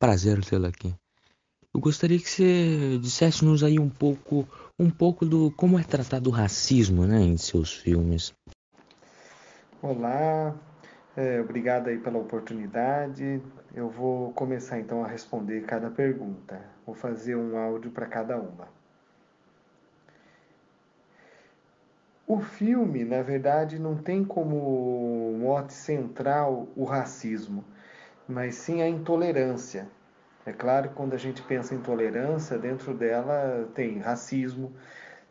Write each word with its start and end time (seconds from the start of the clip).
prazer 0.00 0.42
tê-lo 0.42 0.66
aqui. 0.66 0.94
Eu 1.74 1.80
gostaria 1.80 2.18
que 2.18 2.28
você 2.28 2.98
dissesse-nos 2.98 3.62
aí 3.62 3.78
um 3.78 3.90
pouco, 3.90 4.48
um 4.78 4.90
pouco 4.90 5.26
do 5.26 5.52
como 5.52 5.78
é 5.78 5.84
tratado 5.84 6.30
o 6.30 6.32
racismo, 6.32 7.06
né, 7.06 7.20
em 7.20 7.36
seus 7.36 7.72
filmes. 7.72 8.32
Olá, 9.82 10.56
é, 11.14 11.40
obrigado 11.40 11.88
aí 11.88 11.98
pela 11.98 12.18
oportunidade. 12.18 13.42
Eu 13.74 13.90
vou 13.90 14.32
começar 14.32 14.80
então 14.80 15.04
a 15.04 15.06
responder 15.06 15.64
cada 15.64 15.90
pergunta. 15.90 16.60
Vou 16.86 16.94
fazer 16.94 17.36
um 17.36 17.58
áudio 17.58 17.90
para 17.90 18.06
cada 18.06 18.38
uma. 18.38 18.68
O 22.26 22.40
filme, 22.40 23.04
na 23.04 23.22
verdade, 23.22 23.78
não 23.78 23.96
tem 23.96 24.24
como 24.24 25.36
mote 25.38 25.74
central 25.74 26.68
o 26.74 26.84
racismo, 26.84 27.64
mas 28.30 28.54
sim 28.54 28.80
a 28.80 28.88
intolerância. 28.88 29.88
É 30.46 30.52
claro 30.52 30.88
que 30.88 30.94
quando 30.94 31.14
a 31.14 31.18
gente 31.18 31.42
pensa 31.42 31.74
em 31.74 31.80
tolerância, 31.80 32.56
dentro 32.58 32.94
dela 32.94 33.68
tem 33.74 33.98
racismo, 33.98 34.72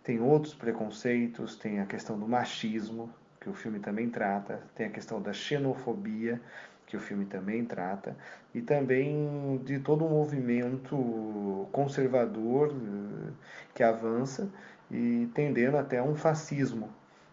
tem 0.03 0.21
outros 0.21 0.53
preconceitos, 0.53 1.55
tem 1.55 1.79
a 1.79 1.85
questão 1.85 2.19
do 2.19 2.27
machismo, 2.27 3.11
que 3.39 3.49
o 3.49 3.53
filme 3.53 3.79
também 3.79 4.09
trata, 4.09 4.61
tem 4.75 4.87
a 4.87 4.89
questão 4.89 5.21
da 5.21 5.33
xenofobia, 5.33 6.41
que 6.85 6.97
o 6.97 6.99
filme 6.99 7.25
também 7.25 7.63
trata, 7.65 8.17
e 8.53 8.61
também 8.61 9.61
de 9.63 9.79
todo 9.79 10.05
um 10.05 10.09
movimento 10.09 11.67
conservador 11.71 12.69
eh, 12.71 13.31
que 13.75 13.83
avança 13.83 14.49
e 14.91 15.29
tendendo 15.33 15.77
até 15.77 15.99
a 15.99 16.03
um 16.03 16.15
fascismo. 16.15 16.89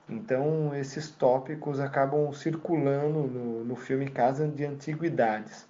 Então, 0.09 0.75
esses 0.75 1.11
tópicos 1.11 1.81
acabam 1.81 2.33
circulando 2.33 3.27
no, 3.27 3.65
no 3.65 3.77
filme 3.77 4.09
Casa 4.09 4.47
de 4.47 4.65
Antiguidades. 4.65 5.67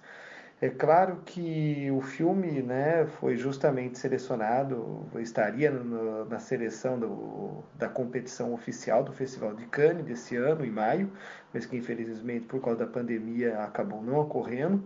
É 0.59 0.69
claro 0.69 1.21
que 1.23 1.89
o 1.91 2.01
filme 2.01 2.63
né, 2.63 3.05
foi 3.19 3.37
justamente 3.37 3.97
selecionado, 3.99 5.07
estaria 5.19 5.69
no, 5.69 6.25
na 6.25 6.39
seleção 6.39 6.99
do, 6.99 7.63
da 7.75 7.87
competição 7.87 8.53
oficial 8.53 9.03
do 9.03 9.11
Festival 9.13 9.53
de 9.55 9.67
Cannes 9.67 10.03
desse 10.05 10.35
ano, 10.35 10.65
em 10.65 10.71
maio, 10.71 11.11
mas 11.53 11.65
que 11.67 11.77
infelizmente 11.77 12.45
por 12.45 12.59
causa 12.59 12.79
da 12.79 12.87
pandemia 12.87 13.59
acabou 13.59 14.01
não 14.01 14.17
ocorrendo. 14.19 14.83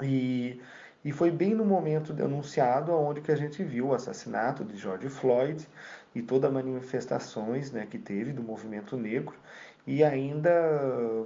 E, 0.00 0.60
e 1.04 1.10
foi 1.12 1.30
bem 1.30 1.54
no 1.54 1.64
momento 1.64 2.12
anunciado 2.12 2.92
onde 2.92 3.20
que 3.20 3.32
a 3.32 3.36
gente 3.36 3.64
viu 3.64 3.88
o 3.88 3.94
assassinato 3.94 4.64
de 4.64 4.76
George 4.76 5.08
Floyd 5.08 5.68
e 6.14 6.22
todas 6.22 6.48
as 6.48 6.54
manifestações 6.54 7.72
né, 7.72 7.86
que 7.90 7.98
teve 7.98 8.32
do 8.32 8.42
movimento 8.42 8.96
negro. 8.96 9.34
E 9.86 10.02
ainda 10.02 10.50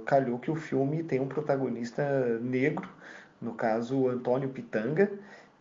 calhou 0.05 0.39
que 0.39 0.51
o 0.51 0.55
filme 0.55 1.03
tem 1.03 1.19
um 1.19 1.27
protagonista 1.27 2.39
negro, 2.39 2.89
no 3.41 3.53
caso 3.53 4.07
Antônio 4.09 4.49
Pitanga, 4.49 5.09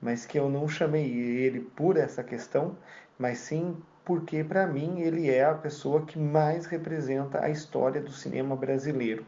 mas 0.01 0.27
que 0.27 0.39
eu 0.39 0.49
não 0.49 0.69
chamei 0.69 1.13
ele 1.13 1.61
por 1.61 1.97
essa 1.97 2.23
questão, 2.25 2.77
mas 3.19 3.39
sim 3.39 3.77
porque 4.05 4.43
para 4.43 4.67
mim 4.67 5.01
ele 5.01 5.29
é 5.29 5.45
a 5.45 5.55
pessoa 5.55 6.07
que 6.07 6.19
mais 6.19 6.67
representa 6.67 7.45
a 7.45 7.51
história 7.51 8.01
do 8.01 8.11
cinema 8.11 8.57
brasileiro. 8.57 9.25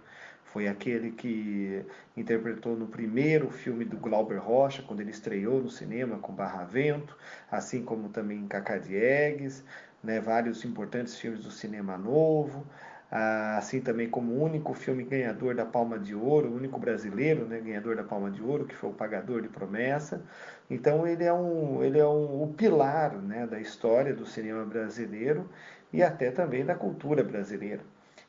Foi 0.53 0.67
aquele 0.67 1.13
que 1.13 1.85
interpretou 2.17 2.77
no 2.77 2.89
primeiro 2.89 3.51
filme 3.51 3.85
do 3.85 3.97
Glauber 3.97 4.39
Rocha, 4.39 4.83
quando 4.83 5.01
ele 5.01 5.11
estreou 5.11 5.63
no 5.63 5.71
cinema 5.71 6.19
com 6.19 6.33
Barra 6.33 6.65
Vento, 6.65 7.17
assim 7.51 7.85
como 7.85 8.09
também 8.09 8.49
Cacá 8.49 8.77
Diegues, 8.77 9.65
né, 10.03 10.21
vários 10.21 10.65
importantes 10.65 11.17
filmes 11.17 11.45
do 11.45 11.53
cinema 11.53 11.97
novo, 11.97 12.67
ah, 13.11 13.59
assim 13.59 13.81
também 13.81 14.09
como 14.11 14.33
o 14.33 14.43
único 14.43 14.75
filme 14.75 15.05
ganhador 15.05 15.55
da 15.55 15.65
Palma 15.65 15.99
de 15.99 16.17
Ouro, 16.17 16.49
o 16.49 16.57
único 16.57 16.81
brasileiro 16.81 17.45
né, 17.47 17.61
ganhador 17.61 17.95
da 17.95 18.03
Palma 18.03 18.29
de 18.31 18.43
Ouro, 18.43 18.65
que 18.67 18.75
foi 18.75 18.91
o 18.91 18.95
Pagador 18.95 19.43
de 19.43 19.49
Promessa. 19.49 20.21
Então 20.69 21.07
ele 21.07 21.25
é 21.25 21.33
um, 21.33 21.83
ele 21.83 21.99
é 21.99 22.07
um, 22.07 22.43
o 22.43 22.53
pilar 22.57 23.15
né, 23.17 23.47
da 23.47 23.61
história 23.61 24.13
do 24.15 24.27
cinema 24.27 24.65
brasileiro 24.65 25.49
e 25.93 26.03
até 26.03 26.31
também 26.33 26.65
da 26.65 26.75
cultura 26.75 27.23
brasileira. 27.23 27.83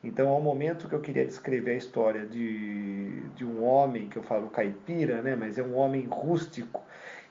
Então, 0.03 0.29
ao 0.29 0.41
momento 0.41 0.87
que 0.87 0.95
eu 0.95 0.99
queria 0.99 1.25
descrever 1.25 1.71
a 1.71 1.77
história 1.77 2.25
de, 2.25 3.21
de 3.35 3.45
um 3.45 3.63
homem, 3.63 4.09
que 4.09 4.17
eu 4.17 4.23
falo 4.23 4.49
caipira, 4.49 5.21
né, 5.21 5.35
mas 5.35 5.57
é 5.57 5.63
um 5.63 5.75
homem 5.75 6.07
rústico, 6.09 6.83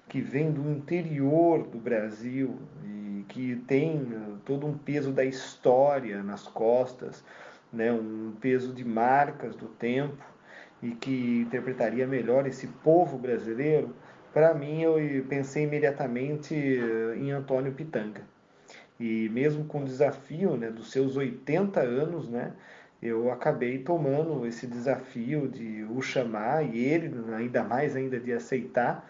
que 0.08 0.20
vem 0.20 0.50
do 0.52 0.68
interior 0.70 1.66
do 1.66 1.78
Brasil 1.78 2.56
e 2.84 3.24
que 3.28 3.56
tem 3.66 4.06
todo 4.44 4.66
um 4.66 4.76
peso 4.76 5.12
da 5.12 5.24
história 5.24 6.22
nas 6.22 6.46
costas, 6.46 7.24
né, 7.72 7.92
um 7.92 8.34
peso 8.40 8.72
de 8.72 8.84
marcas 8.84 9.54
do 9.56 9.66
tempo 9.66 10.24
e 10.82 10.92
que 10.92 11.40
interpretaria 11.42 12.06
melhor 12.06 12.46
esse 12.46 12.66
povo 12.66 13.18
brasileiro, 13.18 13.94
para 14.32 14.54
mim 14.54 14.82
eu 14.82 14.96
pensei 15.28 15.64
imediatamente 15.64 16.54
eh, 16.54 17.16
em 17.16 17.32
Antônio 17.32 17.72
Pitanga. 17.72 18.22
E 19.00 19.28
mesmo 19.30 19.64
com 19.64 19.80
o 19.80 19.84
desafio 19.84 20.56
né, 20.56 20.70
dos 20.70 20.90
seus 20.92 21.16
80 21.16 21.80
anos, 21.80 22.28
né, 22.28 22.52
eu 23.02 23.32
acabei 23.32 23.78
tomando 23.78 24.46
esse 24.46 24.66
desafio 24.66 25.48
de 25.48 25.84
o 25.84 26.02
chamar 26.02 26.62
e 26.62 26.78
ele 26.78 27.10
ainda 27.34 27.64
mais 27.64 27.96
ainda 27.96 28.20
de 28.20 28.32
aceitar 28.32 29.08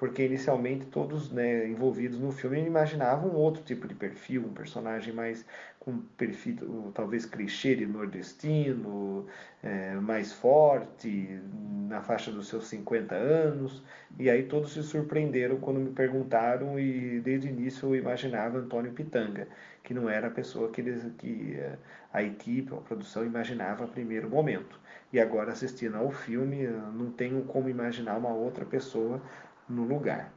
porque 0.00 0.24
inicialmente 0.24 0.86
todos 0.86 1.30
né, 1.30 1.68
envolvidos 1.68 2.18
no 2.18 2.32
filme 2.32 2.58
imaginavam 2.64 3.34
outro 3.34 3.62
tipo 3.62 3.86
de 3.86 3.94
perfil, 3.94 4.46
um 4.46 4.54
personagem 4.54 5.12
mais 5.12 5.44
com 5.78 5.98
perfil 6.16 6.90
talvez 6.94 7.26
clichê 7.26 7.74
de 7.74 7.84
nordestino, 7.84 9.26
é, 9.62 9.92
mais 9.96 10.32
forte, 10.32 11.38
na 11.86 12.00
faixa 12.00 12.32
dos 12.32 12.48
seus 12.48 12.66
50 12.68 13.14
anos, 13.14 13.84
e 14.18 14.30
aí 14.30 14.44
todos 14.44 14.72
se 14.72 14.82
surpreenderam 14.82 15.58
quando 15.60 15.78
me 15.78 15.90
perguntaram 15.90 16.80
e 16.80 17.20
desde 17.20 17.48
o 17.48 17.50
início 17.50 17.90
eu 17.90 17.96
imaginava 17.96 18.56
Antônio 18.56 18.92
Pitanga, 18.92 19.48
que 19.84 19.92
não 19.92 20.08
era 20.08 20.28
a 20.28 20.30
pessoa 20.30 20.70
que, 20.70 20.80
eles, 20.80 21.04
que 21.18 21.56
é, 21.58 21.76
a 22.10 22.22
equipe, 22.22 22.72
a 22.72 22.78
produção 22.78 23.22
imaginava 23.22 23.84
a 23.84 23.86
primeiro 23.86 24.30
momento. 24.30 24.80
E 25.12 25.18
agora 25.18 25.50
assistindo 25.52 25.96
ao 25.96 26.10
filme, 26.10 26.68
não 26.94 27.10
tenho 27.10 27.42
como 27.42 27.68
imaginar 27.68 28.16
uma 28.16 28.32
outra 28.32 28.64
pessoa 28.64 29.20
no 29.70 29.84
lugar. 29.84 30.32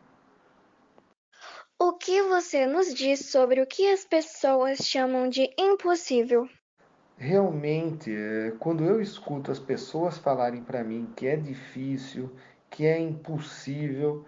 O 1.79 1.93
que 1.93 2.21
você 2.21 2.65
nos 2.65 2.93
diz 2.93 3.29
sobre 3.29 3.61
o 3.61 3.67
que 3.67 3.91
as 3.91 4.05
pessoas 4.05 4.79
chamam 4.79 5.27
de 5.27 5.53
impossível? 5.57 6.47
Realmente, 7.17 8.13
é, 8.15 8.53
quando 8.59 8.83
eu 8.83 9.01
escuto 9.01 9.51
as 9.51 9.59
pessoas 9.59 10.17
falarem 10.17 10.63
para 10.63 10.83
mim 10.83 11.11
que 11.15 11.27
é 11.27 11.35
difícil, 11.35 12.31
que 12.69 12.85
é 12.85 12.99
impossível, 12.99 14.25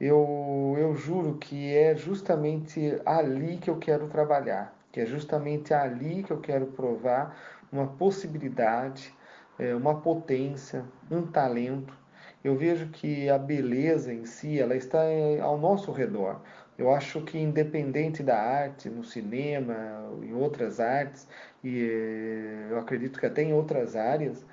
eu, 0.00 0.74
eu 0.78 0.94
juro 0.94 1.38
que 1.38 1.74
é 1.74 1.94
justamente 1.94 3.00
ali 3.04 3.56
que 3.58 3.70
eu 3.70 3.78
quero 3.78 4.08
trabalhar, 4.08 4.74
que 4.92 5.00
é 5.00 5.06
justamente 5.06 5.74
ali 5.74 6.22
que 6.22 6.32
eu 6.32 6.40
quero 6.40 6.66
provar 6.66 7.36
uma 7.72 7.86
possibilidade, 7.86 9.14
é, 9.58 9.74
uma 9.74 10.00
potência, 10.00 10.84
um 11.10 11.26
talento 11.26 11.99
eu 12.42 12.56
vejo 12.56 12.88
que 12.88 13.28
a 13.28 13.38
beleza 13.38 14.12
em 14.12 14.24
si 14.24 14.58
ela 14.58 14.74
está 14.76 15.00
ao 15.42 15.58
nosso 15.58 15.92
redor. 15.92 16.40
Eu 16.78 16.90
acho 16.94 17.20
que 17.22 17.38
independente 17.38 18.22
da 18.22 18.38
arte, 18.38 18.88
no 18.88 19.04
cinema, 19.04 19.74
em 20.22 20.32
outras 20.32 20.80
artes, 20.80 21.28
e 21.62 21.78
eh, 21.78 22.68
eu 22.70 22.78
acredito 22.78 23.20
que 23.20 23.26
até 23.26 23.42
em 23.42 23.52
outras 23.52 23.94
áreas, 23.94 24.46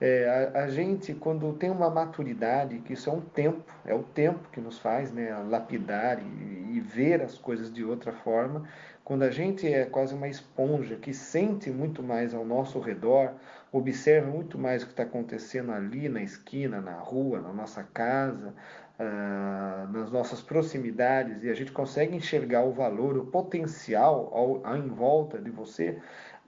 é, 0.00 0.50
a, 0.54 0.64
a, 0.64 0.68
gente, 0.68 1.12
quando 1.14 1.52
tem 1.52 1.70
uma 1.70 1.90
maturidade, 1.90 2.78
que 2.80 2.94
isso 2.94 3.10
é 3.10 3.12
um 3.12 3.20
tempo, 3.20 3.62
é 3.84 3.94
o 3.94 4.02
tempo 4.02 4.48
que 4.50 4.60
nos 4.60 4.78
faz 4.78 5.12
né, 5.12 5.34
lapidar 5.48 6.18
e, 6.20 6.76
e 6.76 6.80
ver 6.80 7.20
as 7.22 7.36
coisas 7.38 7.72
de 7.72 7.84
outra 7.84 8.12
forma, 8.12 8.66
quando 9.04 9.22
a 9.22 9.30
gente 9.30 9.70
é 9.70 9.84
quase 9.84 10.14
uma 10.14 10.28
esponja 10.28 10.96
que 10.96 11.12
sente 11.12 11.70
muito 11.70 12.02
mais 12.02 12.32
ao 12.34 12.44
nosso 12.44 12.80
redor, 12.80 13.34
observa 13.76 14.30
muito 14.30 14.56
mais 14.56 14.82
o 14.82 14.86
que 14.86 14.92
está 14.92 15.02
acontecendo 15.02 15.72
ali 15.72 16.08
na 16.08 16.22
esquina, 16.22 16.80
na 16.80 16.94
rua, 16.94 17.40
na 17.40 17.52
nossa 17.52 17.82
casa, 17.82 18.54
uh, 19.00 19.92
nas 19.92 20.12
nossas 20.12 20.40
proximidades, 20.40 21.42
e 21.42 21.50
a 21.50 21.54
gente 21.54 21.72
consegue 21.72 22.14
enxergar 22.14 22.64
o 22.64 22.72
valor, 22.72 23.18
o 23.18 23.26
potencial 23.26 24.30
ao, 24.32 24.64
ao, 24.64 24.76
em 24.76 24.88
volta 24.88 25.40
de 25.40 25.50
você, 25.50 25.98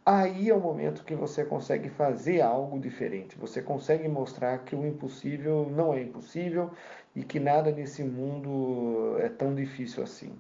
aí 0.05 0.49
é 0.49 0.55
o 0.55 0.61
momento 0.61 1.05
que 1.05 1.17
você 1.17 1.44
consegue 1.44 1.90
fazer 1.90 2.40
algo 2.43 2.78
diferente. 2.78 3.37
Você 3.38 3.61
consegue 3.61 4.08
mostrar 4.08 4.58
que 4.58 4.76
o 4.76 4.87
impossível 4.87 5.69
não 5.69 5.93
é 5.94 6.02
impossível 6.02 6.70
e 7.14 7.25
que 7.25 7.40
nada 7.40 7.72
nesse 7.72 8.05
mundo 8.05 9.17
é 9.19 9.29
tão 9.29 9.52
difícil 9.52 10.05
assim. 10.05 10.32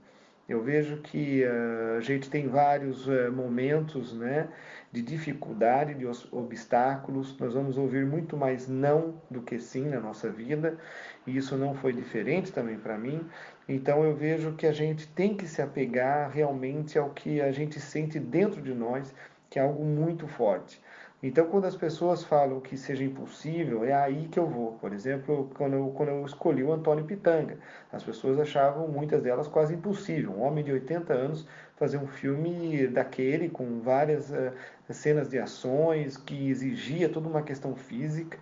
Eu 0.48 0.62
vejo 0.62 0.98
que 0.98 1.42
uh, 1.44 1.96
a 1.98 2.00
gente 2.00 2.30
tem 2.30 2.46
vários 2.46 3.08
uh, 3.08 3.32
momentos 3.32 4.12
né, 4.12 4.48
de 4.96 5.02
dificuldade, 5.02 5.92
de 5.92 6.06
obstáculos. 6.32 7.36
Nós 7.38 7.52
vamos 7.52 7.76
ouvir 7.76 8.06
muito 8.06 8.34
mais 8.34 8.66
não 8.66 9.20
do 9.30 9.42
que 9.42 9.58
sim 9.58 9.90
na 9.90 10.00
nossa 10.00 10.30
vida, 10.30 10.78
e 11.26 11.36
isso 11.36 11.54
não 11.54 11.74
foi 11.74 11.92
diferente 11.92 12.50
também 12.50 12.78
para 12.78 12.96
mim. 12.96 13.20
Então 13.68 14.02
eu 14.04 14.16
vejo 14.16 14.54
que 14.54 14.66
a 14.66 14.72
gente 14.72 15.06
tem 15.08 15.36
que 15.36 15.46
se 15.46 15.60
apegar 15.60 16.30
realmente 16.30 16.98
ao 16.98 17.10
que 17.10 17.42
a 17.42 17.52
gente 17.52 17.78
sente 17.78 18.18
dentro 18.18 18.62
de 18.62 18.72
nós, 18.72 19.14
que 19.50 19.58
é 19.58 19.62
algo 19.62 19.84
muito 19.84 20.26
forte. 20.26 20.80
Então, 21.22 21.46
quando 21.46 21.64
as 21.64 21.74
pessoas 21.74 22.22
falam 22.22 22.60
que 22.60 22.76
seja 22.76 23.02
impossível, 23.02 23.84
é 23.84 23.92
aí 23.92 24.28
que 24.28 24.38
eu 24.38 24.46
vou. 24.46 24.72
Por 24.74 24.92
exemplo, 24.92 25.50
quando 25.56 25.74
eu, 25.74 25.88
quando 25.96 26.10
eu 26.10 26.24
escolhi 26.24 26.62
o 26.62 26.72
Antônio 26.72 27.04
Pitanga, 27.04 27.58
as 27.90 28.04
pessoas 28.04 28.38
achavam, 28.38 28.86
muitas 28.86 29.22
delas, 29.22 29.48
quase 29.48 29.74
impossível. 29.74 30.32
Um 30.32 30.42
homem 30.42 30.62
de 30.62 30.72
80 30.72 31.12
anos 31.12 31.48
fazer 31.76 31.98
um 31.98 32.06
filme 32.06 32.86
daquele, 32.88 33.48
com 33.48 33.80
várias 33.80 34.30
uh, 34.30 34.52
cenas 34.90 35.28
de 35.28 35.38
ações, 35.38 36.16
que 36.16 36.48
exigia 36.48 37.08
toda 37.08 37.28
uma 37.28 37.42
questão 37.42 37.74
física. 37.76 38.38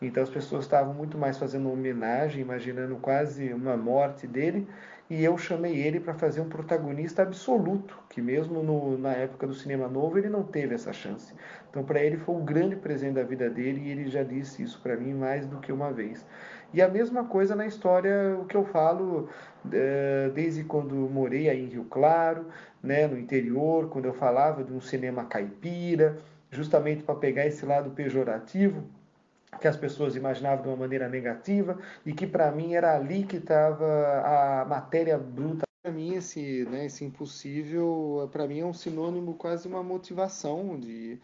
Então, 0.00 0.22
as 0.22 0.30
pessoas 0.30 0.64
estavam 0.64 0.94
muito 0.94 1.18
mais 1.18 1.36
fazendo 1.36 1.70
homenagem, 1.70 2.40
imaginando 2.40 2.96
quase 2.96 3.52
uma 3.52 3.76
morte 3.76 4.26
dele, 4.28 4.66
e 5.10 5.24
eu 5.24 5.38
chamei 5.38 5.74
ele 5.74 5.98
para 5.98 6.12
fazer 6.12 6.40
um 6.40 6.48
protagonista 6.48 7.22
absoluto, 7.22 7.98
que 8.10 8.20
mesmo 8.20 8.62
no, 8.62 8.98
na 8.98 9.12
época 9.12 9.46
do 9.46 9.54
cinema 9.54 9.88
novo 9.88 10.18
ele 10.18 10.28
não 10.28 10.42
teve 10.42 10.74
essa 10.74 10.92
chance. 10.92 11.32
Então 11.70 11.82
para 11.82 12.02
ele 12.04 12.18
foi 12.18 12.34
um 12.34 12.44
grande 12.44 12.76
presente 12.76 13.14
da 13.14 13.22
vida 13.22 13.48
dele 13.48 13.80
e 13.80 13.90
ele 13.90 14.10
já 14.10 14.22
disse 14.22 14.62
isso 14.62 14.78
para 14.82 14.96
mim 14.96 15.14
mais 15.14 15.46
do 15.46 15.60
que 15.60 15.72
uma 15.72 15.90
vez. 15.90 16.26
E 16.72 16.82
a 16.82 16.88
mesma 16.88 17.24
coisa 17.24 17.56
na 17.56 17.66
história, 17.66 18.38
o 18.40 18.44
que 18.44 18.56
eu 18.56 18.64
falo 18.64 19.28
é, 19.72 20.30
desde 20.34 20.64
quando 20.64 20.94
morei 20.94 21.48
aí 21.48 21.64
em 21.64 21.68
Rio 21.68 21.84
Claro, 21.84 22.46
né, 22.82 23.06
no 23.06 23.18
interior, 23.18 23.88
quando 23.88 24.04
eu 24.04 24.12
falava 24.12 24.62
de 24.62 24.72
um 24.72 24.80
cinema 24.80 25.24
caipira, 25.24 26.18
justamente 26.50 27.02
para 27.02 27.14
pegar 27.14 27.46
esse 27.46 27.64
lado 27.64 27.90
pejorativo 27.90 28.84
que 29.60 29.66
as 29.66 29.76
pessoas 29.76 30.14
imaginavam 30.14 30.62
de 30.62 30.68
uma 30.68 30.76
maneira 30.76 31.08
negativa 31.08 31.78
e 32.04 32.12
que 32.12 32.26
para 32.26 32.50
mim 32.52 32.74
era 32.74 32.94
ali 32.94 33.24
que 33.24 33.36
estava 33.36 34.62
a 34.62 34.64
matéria 34.64 35.18
bruta. 35.18 35.66
Para 35.82 35.92
mim 35.92 36.14
esse, 36.14 36.64
né, 36.70 36.86
esse 36.86 37.04
impossível, 37.04 38.28
para 38.30 38.46
mim 38.46 38.60
é 38.60 38.66
um 38.66 38.74
sinônimo 38.74 39.34
quase 39.34 39.66
uma 39.66 39.82
motivação 39.82 40.78
de, 40.78 41.18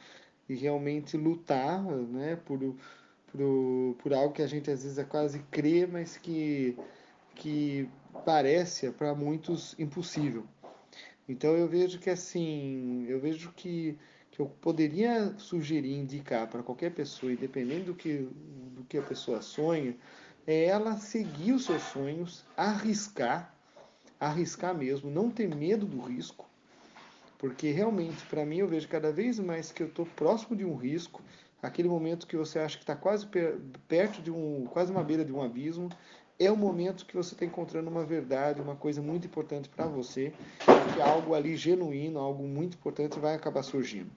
de 0.49 0.55
realmente 0.55 1.17
lutar, 1.17 1.82
né, 1.82 2.38
por, 2.46 2.75
por, 3.36 3.96
por 3.98 4.14
algo 4.14 4.32
que 4.32 4.42
a 4.42 4.46
gente 4.46 4.70
às 4.70 4.82
vezes 4.82 4.96
é 4.96 5.04
quase 5.04 5.40
crê, 5.50 5.86
mas 5.86 6.16
que 6.16 6.76
que 7.34 7.88
parece 8.25 8.90
para 8.92 9.12
muitos 9.12 9.75
impossível. 9.76 10.44
Então 11.28 11.56
eu 11.56 11.66
vejo 11.66 11.98
que 11.98 12.10
assim, 12.10 13.04
eu 13.08 13.19
vejo 13.19 13.52
que 13.56 13.98
que 14.31 14.40
eu 14.40 14.46
poderia 14.46 15.32
sugerir, 15.38 15.94
indicar 15.94 16.48
para 16.48 16.60
qualquer 16.60 16.90
pessoa, 16.92 17.32
independente 17.32 17.84
do 17.84 17.94
que, 17.94 18.28
do 18.75 18.82
que 18.88 18.98
a 18.98 19.02
pessoa 19.02 19.40
sonha, 19.40 19.96
é 20.44 20.64
ela 20.64 20.96
seguir 20.96 21.52
os 21.52 21.66
seus 21.66 21.82
sonhos, 21.82 22.44
arriscar, 22.56 23.54
arriscar 24.19 24.76
mesmo, 24.76 25.08
não 25.08 25.31
ter 25.31 25.54
medo 25.54 25.86
do 25.86 26.00
risco, 26.00 26.50
porque 27.38 27.70
realmente, 27.70 28.26
para 28.26 28.44
mim, 28.44 28.56
eu 28.56 28.66
vejo 28.66 28.88
cada 28.88 29.12
vez 29.12 29.38
mais 29.38 29.70
que 29.70 29.84
eu 29.84 29.86
estou 29.86 30.04
próximo 30.04 30.56
de 30.56 30.64
um 30.64 30.75
risco, 30.75 31.22
aquele 31.64 31.88
momento 31.88 32.26
que 32.26 32.37
você 32.37 32.58
acha 32.58 32.76
que 32.76 32.82
está 32.82 32.94
quase 32.94 33.26
perto 33.88 34.20
de 34.20 34.31
um, 34.31 34.66
quase 34.66 34.93
uma 34.93 35.02
beira 35.02 35.25
de 35.25 35.32
um 35.32 35.43
abismo, 35.43 35.88
é 36.38 36.50
o 36.50 36.56
momento 36.56 37.06
que 37.06 37.16
você 37.16 37.34
está 37.34 37.44
encontrando 37.44 37.88
uma 37.88 38.05
verdade, 38.05 38.61
uma 38.61 38.76
coisa 38.76 39.00
muito 39.00 39.26
importante 39.26 39.69
para 39.69 39.87
você, 39.87 40.32
que 40.94 41.00
algo 41.00 41.34
ali 41.34 41.56
genuíno, 41.56 42.19
algo 42.19 42.46
muito 42.46 42.76
importante 42.76 43.19
vai 43.19 43.34
acabar 43.34 43.62
surgindo, 43.62 44.11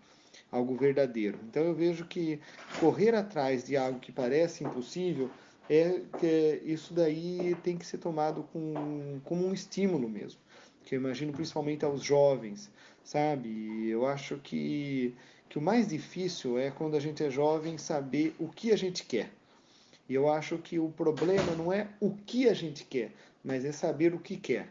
algo 0.52 0.76
verdadeiro. 0.76 1.40
Então 1.48 1.64
eu 1.64 1.74
vejo 1.74 2.06
que 2.06 2.42
correr 2.80 3.16
atrás 3.16 3.64
de 3.64 3.78
algo 3.78 4.00
que 4.00 4.12
parece 4.12 4.64
impossível 4.64 5.30
é 5.70 6.02
que 6.20 6.62
isso 6.66 6.94
daí 6.94 7.56
tem 7.64 7.78
que 7.78 7.86
ser 7.86 8.00
tomado 8.00 8.44
com, 8.52 9.20
como 9.24 9.46
um 9.46 9.54
estímulo 9.54 10.10
mesmo, 10.10 10.40
que 10.84 10.96
eu 10.96 11.00
imagino 11.00 11.32
principalmente 11.32 11.86
aos 11.86 12.02
jovens, 12.02 12.70
sabe? 13.04 13.88
Eu 13.90 14.06
acho 14.06 14.38
que 14.38 15.16
que 15.50 15.58
o 15.58 15.62
mais 15.62 15.88
difícil 15.88 16.58
é 16.58 16.72
quando 16.72 16.96
a 16.96 17.00
gente 17.00 17.24
é 17.24 17.30
jovem 17.30 17.78
saber 17.78 18.36
o 18.40 18.48
que 18.48 18.72
a 18.72 18.76
gente 18.76 19.04
quer 19.06 19.32
e 20.10 20.16
eu 20.16 20.30
acho 20.30 20.58
que 20.58 20.80
o 20.80 20.90
problema 20.90 21.54
não 21.56 21.72
é 21.72 21.90
o 22.00 22.12
que 22.12 22.48
a 22.48 22.54
gente 22.54 22.86
quer, 22.86 23.12
mas 23.44 23.66
é 23.66 23.72
saber 23.72 24.14
o 24.14 24.20
que 24.20 24.38
quer. 24.38 24.70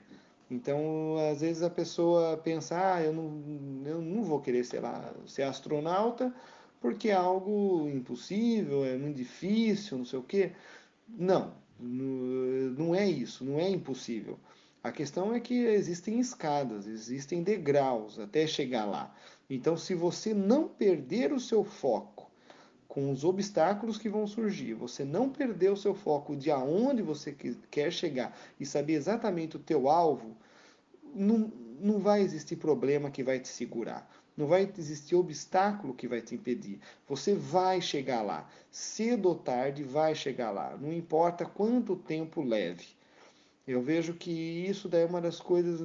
Então, 0.51 1.17
às 1.31 1.41
vezes 1.41 1.63
a 1.63 1.69
pessoa 1.69 2.37
pensa, 2.39 2.95
ah, 2.95 3.03
eu 3.03 3.13
não, 3.13 3.85
eu 3.85 4.01
não 4.01 4.23
vou 4.23 4.41
querer, 4.41 4.65
sei 4.65 4.81
lá, 4.81 5.13
ser 5.27 5.43
astronauta 5.43 6.33
porque 6.81 7.09
é 7.09 7.15
algo 7.15 7.89
impossível, 7.89 8.85
é 8.85 8.97
muito 8.97 9.17
difícil, 9.17 9.99
não 9.99 10.05
sei 10.05 10.19
o 10.19 10.23
quê. 10.23 10.53
Não, 11.09 11.53
não 11.79 12.95
é 12.95 13.09
isso, 13.09 13.45
não 13.45 13.59
é 13.59 13.69
impossível. 13.69 14.39
A 14.85 14.93
questão 14.93 15.35
é 15.35 15.41
que 15.41 15.55
existem 15.55 16.21
escadas, 16.21 16.87
existem 16.87 17.43
degraus 17.43 18.21
até 18.21 18.47
chegar 18.47 18.85
lá. 18.85 19.13
Então, 19.49 19.77
se 19.77 19.95
você 19.95 20.35
não 20.35 20.67
perder 20.69 21.33
o 21.33 21.41
seu 21.41 21.65
foco, 21.65 22.31
com 22.89 23.11
os 23.11 23.25
obstáculos 23.25 23.99
que 23.99 24.09
vão 24.09 24.27
surgir, 24.27 24.73
você 24.73 25.05
não 25.05 25.29
perder 25.29 25.71
o 25.71 25.77
seu 25.77 25.95
foco 25.95 26.35
de 26.35 26.51
aonde 26.51 27.03
você 27.03 27.37
quer 27.71 27.93
chegar 27.93 28.35
e 28.59 28.65
saber 28.65 28.95
exatamente 28.95 29.57
o 29.57 29.61
teu 29.61 29.91
alvo, 29.91 30.35
não, 31.15 31.53
não 31.79 31.99
vai 31.99 32.23
existir 32.23 32.57
problema 32.57 33.11
que 33.11 33.23
vai 33.23 33.39
te 33.39 33.49
segurar. 33.49 34.11
Não 34.35 34.47
vai 34.47 34.71
existir 34.79 35.15
obstáculo 35.15 35.95
que 35.95 36.09
vai 36.09 36.23
te 36.23 36.35
impedir. 36.35 36.81
Você 37.07 37.35
vai 37.35 37.83
chegar 37.83 38.23
lá. 38.23 38.49
Cedo 38.71 39.29
ou 39.29 39.35
tarde 39.35 39.83
vai 39.83 40.15
chegar 40.15 40.51
lá. 40.51 40.77
Não 40.77 40.93
importa 40.93 41.45
quanto 41.45 41.97
tempo 41.97 42.43
leve. 42.43 42.96
Eu 43.67 43.83
vejo 43.83 44.15
que 44.15 44.31
isso 44.31 44.89
daí 44.89 45.03
é 45.03 45.07
uma 45.07 45.21
das 45.21 45.41
coisas, 45.41 45.81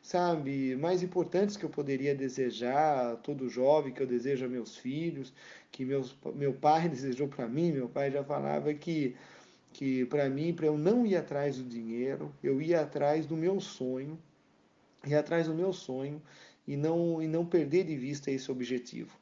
sabe, 0.00 0.74
mais 0.76 1.02
importantes 1.02 1.56
que 1.56 1.64
eu 1.64 1.68
poderia 1.68 2.14
desejar 2.14 3.16
todo 3.18 3.50
jovem, 3.50 3.92
que 3.92 4.02
eu 4.02 4.06
desejo 4.06 4.46
a 4.46 4.48
meus 4.48 4.78
filhos, 4.78 5.32
que 5.70 5.84
meus, 5.84 6.16
meu 6.34 6.54
pai 6.54 6.88
desejou 6.88 7.28
para 7.28 7.46
mim. 7.46 7.72
Meu 7.72 7.88
pai 7.88 8.10
já 8.10 8.24
falava 8.24 8.72
que, 8.72 9.14
que 9.74 10.06
para 10.06 10.30
mim, 10.30 10.54
para 10.54 10.66
eu 10.66 10.78
não 10.78 11.04
ir 11.04 11.16
atrás 11.16 11.58
do 11.58 11.64
dinheiro, 11.64 12.32
eu 12.42 12.62
ia 12.62 12.80
atrás 12.80 13.26
do 13.26 13.36
meu 13.36 13.60
sonho, 13.60 14.18
ia 15.06 15.20
atrás 15.20 15.48
do 15.48 15.54
meu 15.54 15.74
sonho 15.74 16.22
e 16.66 16.76
não, 16.78 17.22
e 17.22 17.28
não 17.28 17.44
perder 17.44 17.84
de 17.84 17.96
vista 17.96 18.30
esse 18.30 18.50
objetivo. 18.50 19.14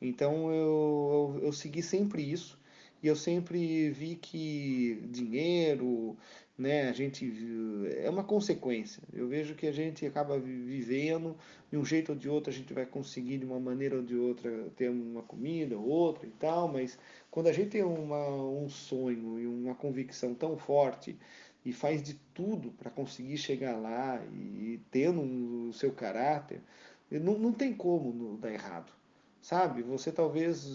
Então 0.00 0.50
eu, 0.50 1.36
eu, 1.36 1.46
eu 1.46 1.52
segui 1.52 1.82
sempre 1.82 2.22
isso 2.22 2.58
e 3.02 3.06
eu 3.06 3.16
sempre 3.16 3.90
vi 3.90 4.16
que 4.16 5.02
dinheiro, 5.10 6.16
né? 6.60 6.90
A 6.90 6.92
gente 6.92 7.32
é 7.96 8.10
uma 8.10 8.22
consequência. 8.22 9.02
Eu 9.14 9.26
vejo 9.26 9.54
que 9.54 9.66
a 9.66 9.72
gente 9.72 10.04
acaba 10.04 10.38
vivendo 10.38 11.34
de 11.70 11.78
um 11.78 11.84
jeito 11.84 12.12
ou 12.12 12.18
de 12.18 12.28
outro, 12.28 12.50
a 12.50 12.52
gente 12.52 12.74
vai 12.74 12.84
conseguir 12.84 13.38
de 13.38 13.46
uma 13.46 13.58
maneira 13.58 13.96
ou 13.96 14.02
de 14.02 14.14
outra 14.14 14.50
ter 14.76 14.90
uma 14.90 15.22
comida 15.22 15.78
ou 15.78 15.86
outra 15.86 16.26
e 16.26 16.30
tal, 16.32 16.68
mas 16.68 16.98
quando 17.30 17.46
a 17.46 17.52
gente 17.52 17.70
tem 17.70 17.82
uma, 17.82 18.28
um 18.28 18.68
sonho 18.68 19.40
e 19.40 19.46
uma 19.46 19.74
convicção 19.74 20.34
tão 20.34 20.58
forte 20.58 21.16
e 21.64 21.72
faz 21.72 22.02
de 22.02 22.14
tudo 22.34 22.72
para 22.72 22.90
conseguir 22.90 23.38
chegar 23.38 23.76
lá 23.76 24.22
e, 24.32 24.74
e 24.74 24.80
tendo 24.90 25.22
o 25.68 25.72
seu 25.72 25.92
caráter, 25.92 26.60
não, 27.10 27.38
não 27.38 27.52
tem 27.52 27.72
como 27.72 28.36
dar 28.36 28.52
errado, 28.52 28.92
sabe? 29.40 29.82
Você 29.82 30.12
talvez 30.12 30.68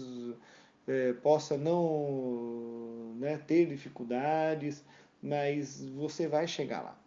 é, 0.88 1.12
possa 1.12 1.56
não 1.56 3.14
né, 3.18 3.38
ter 3.38 3.66
dificuldades, 3.66 4.84
mas 5.26 5.84
você 5.88 6.28
vai 6.28 6.46
chegar 6.46 6.82
lá. 6.82 6.98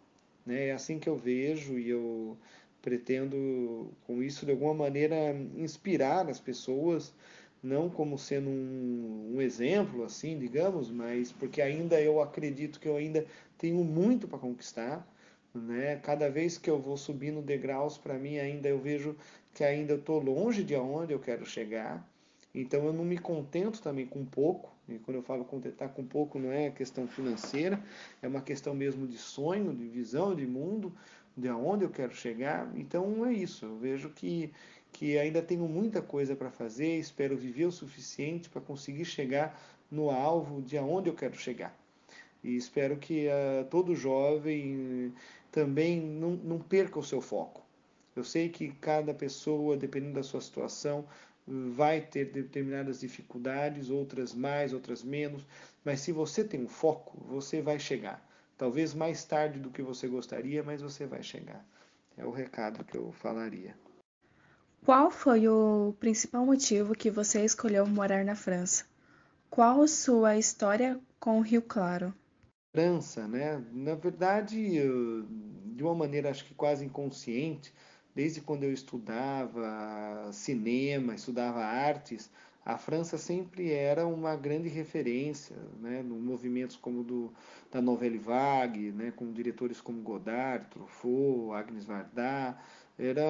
Né? 0.44 0.68
É 0.68 0.72
assim 0.72 0.98
que 0.98 1.08
eu 1.08 1.16
vejo 1.16 1.78
e 1.78 1.88
eu 1.88 2.36
pretendo, 2.82 3.90
com 4.06 4.22
isso, 4.22 4.44
de 4.44 4.52
alguma 4.52 4.74
maneira, 4.74 5.16
inspirar 5.56 6.28
as 6.28 6.38
pessoas, 6.38 7.14
não 7.62 7.88
como 7.88 8.18
sendo 8.18 8.48
um, 8.48 9.32
um 9.36 9.40
exemplo, 9.40 10.04
assim, 10.04 10.38
digamos, 10.38 10.90
mas 10.90 11.32
porque 11.32 11.62
ainda 11.62 12.00
eu 12.00 12.20
acredito 12.20 12.78
que 12.78 12.88
eu 12.88 12.96
ainda 12.96 13.24
tenho 13.58 13.82
muito 13.84 14.28
para 14.28 14.38
conquistar. 14.38 15.06
Né? 15.54 15.96
Cada 15.96 16.30
vez 16.30 16.58
que 16.58 16.70
eu 16.70 16.78
vou 16.78 16.96
subindo 16.96 17.42
degraus, 17.42 17.98
para 17.98 18.18
mim 18.18 18.38
ainda 18.38 18.68
eu 18.68 18.78
vejo 18.78 19.16
que 19.54 19.64
ainda 19.64 19.94
estou 19.94 20.22
longe 20.22 20.62
de 20.62 20.76
onde 20.76 21.12
eu 21.12 21.18
quero 21.18 21.44
chegar. 21.44 22.06
Então 22.54 22.84
eu 22.84 22.92
não 22.92 23.04
me 23.04 23.18
contento 23.18 23.80
também 23.82 24.06
com 24.06 24.24
pouco, 24.24 24.69
e 24.88 24.98
quando 24.98 25.16
eu 25.16 25.22
falo 25.22 25.44
contentar 25.44 25.88
com 25.90 26.04
pouco, 26.04 26.38
não 26.38 26.50
é 26.50 26.70
questão 26.70 27.06
financeira, 27.06 27.80
é 28.20 28.28
uma 28.28 28.40
questão 28.40 28.74
mesmo 28.74 29.06
de 29.06 29.18
sonho, 29.18 29.74
de 29.74 29.86
visão 29.86 30.34
de 30.34 30.46
mundo, 30.46 30.92
de 31.36 31.48
aonde 31.48 31.84
eu 31.84 31.90
quero 31.90 32.14
chegar. 32.14 32.70
Então 32.74 33.24
é 33.24 33.32
isso. 33.32 33.64
Eu 33.64 33.76
vejo 33.76 34.10
que, 34.10 34.52
que 34.92 35.16
ainda 35.18 35.40
tenho 35.40 35.66
muita 35.68 36.02
coisa 36.02 36.34
para 36.34 36.50
fazer, 36.50 36.98
espero 36.98 37.36
viver 37.36 37.66
o 37.66 37.72
suficiente 37.72 38.48
para 38.48 38.60
conseguir 38.60 39.04
chegar 39.04 39.60
no 39.90 40.10
alvo 40.10 40.60
de 40.62 40.76
aonde 40.76 41.08
eu 41.08 41.14
quero 41.14 41.36
chegar. 41.36 41.76
E 42.42 42.56
espero 42.56 42.96
que 42.96 43.26
uh, 43.26 43.64
todo 43.66 43.94
jovem 43.94 45.12
também 45.52 46.00
não, 46.00 46.30
não 46.30 46.58
perca 46.58 46.98
o 46.98 47.04
seu 47.04 47.20
foco. 47.20 47.62
Eu 48.16 48.24
sei 48.24 48.48
que 48.48 48.70
cada 48.80 49.14
pessoa, 49.14 49.76
dependendo 49.76 50.14
da 50.14 50.22
sua 50.22 50.40
situação, 50.40 51.04
vai 51.46 52.00
ter 52.00 52.26
determinadas 52.26 53.00
dificuldades, 53.00 53.90
outras 53.90 54.34
mais, 54.34 54.72
outras 54.72 55.02
menos, 55.02 55.46
mas 55.84 56.00
se 56.00 56.12
você 56.12 56.44
tem 56.44 56.62
um 56.62 56.68
foco, 56.68 57.18
você 57.26 57.60
vai 57.60 57.78
chegar. 57.78 58.24
Talvez 58.56 58.94
mais 58.94 59.24
tarde 59.24 59.58
do 59.58 59.70
que 59.70 59.82
você 59.82 60.06
gostaria, 60.06 60.62
mas 60.62 60.82
você 60.82 61.06
vai 61.06 61.22
chegar. 61.22 61.64
É 62.16 62.24
o 62.24 62.30
recado 62.30 62.84
que 62.84 62.96
eu 62.96 63.10
falaria. 63.12 63.74
Qual 64.84 65.10
foi 65.10 65.48
o 65.48 65.94
principal 65.98 66.44
motivo 66.44 66.94
que 66.94 67.10
você 67.10 67.44
escolheu 67.44 67.86
morar 67.86 68.24
na 68.24 68.34
França? 68.34 68.84
Qual 69.48 69.86
sua 69.88 70.36
história 70.36 71.00
com 71.18 71.38
o 71.38 71.42
Rio 71.42 71.62
Claro? 71.62 72.14
França, 72.72 73.26
né? 73.26 73.62
Na 73.72 73.94
verdade, 73.94 74.56
de 75.74 75.82
uma 75.82 75.94
maneira 75.94 76.30
acho 76.30 76.44
que 76.44 76.54
quase 76.54 76.84
inconsciente, 76.84 77.74
desde 78.14 78.40
quando 78.40 78.64
eu 78.64 78.72
estudava 78.72 80.30
cinema, 80.32 81.14
estudava 81.14 81.60
artes, 81.60 82.30
a 82.64 82.76
França 82.76 83.16
sempre 83.16 83.72
era 83.72 84.06
uma 84.06 84.36
grande 84.36 84.68
referência, 84.68 85.56
né, 85.80 86.02
no 86.02 86.16
movimentos 86.16 86.76
como 86.76 87.02
do 87.02 87.32
da 87.70 87.80
Nouvelle 87.80 88.18
Vague, 88.18 88.92
né, 88.92 89.12
com 89.16 89.32
diretores 89.32 89.80
como 89.80 90.02
Godard, 90.02 90.66
Truffaut, 90.66 91.54
Agnes 91.54 91.84
Varda, 91.84 92.58
era 92.98 93.22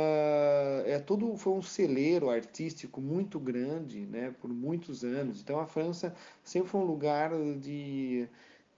é 0.87 0.99
todo 0.99 1.37
foi 1.37 1.53
um 1.53 1.63
celeiro 1.63 2.29
artístico 2.29 3.01
muito 3.01 3.39
grande, 3.39 4.01
né, 4.07 4.35
por 4.41 4.51
muitos 4.51 5.05
anos. 5.05 5.41
Então 5.41 5.61
a 5.61 5.67
França 5.67 6.15
sempre 6.43 6.69
foi 6.71 6.81
um 6.81 6.85
lugar 6.85 7.31
de 7.59 8.29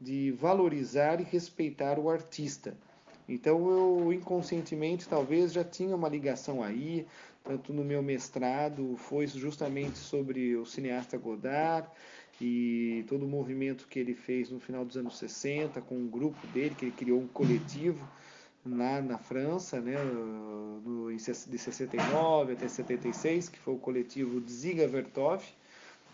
de 0.01 0.33
valorizar 0.33 1.21
e 1.21 1.25
respeitar 1.25 1.99
o 1.99 2.11
artista. 2.11 2.77
Então 3.33 3.71
eu 3.71 4.13
inconscientemente 4.13 5.09
talvez 5.09 5.55
já 5.55 5.65
tinha 5.65 5.97
uma 5.97 6.07
ligação 6.07 6.63
aí, 6.63 7.07
tanto 7.43 7.73
no 7.73 7.83
meu 7.83 8.03
mestrado 8.03 8.95
foi 8.99 9.27
justamente 9.27 9.97
sobre 9.97 10.55
o 10.55 10.67
cineasta 10.67 11.17
Godard 11.17 11.89
e 12.39 13.03
todo 13.09 13.25
o 13.25 13.29
movimento 13.29 13.89
que 13.89 13.99
ele 13.99 14.15
fez 14.15 14.51
no 14.51 14.61
final 14.61 14.85
dos 14.85 14.99
anos 14.99 15.17
60 15.17 15.81
com 15.81 15.95
um 15.95 16.09
grupo 16.09 16.47
dele, 16.49 16.75
que 16.75 16.85
ele 16.85 16.93
criou 16.93 17.21
um 17.21 17.27
coletivo 17.27 18.07
lá 18.67 19.01
na 19.01 19.17
França, 19.17 19.81
né, 19.81 19.97
no, 20.85 21.11
de 21.11 21.59
69 21.59 22.53
até 22.53 22.69
76, 22.69 23.49
que 23.49 23.59
foi 23.59 23.73
o 23.75 23.79
coletivo 23.79 24.43
Ziga 24.47 24.87
Vertov, 24.87 25.43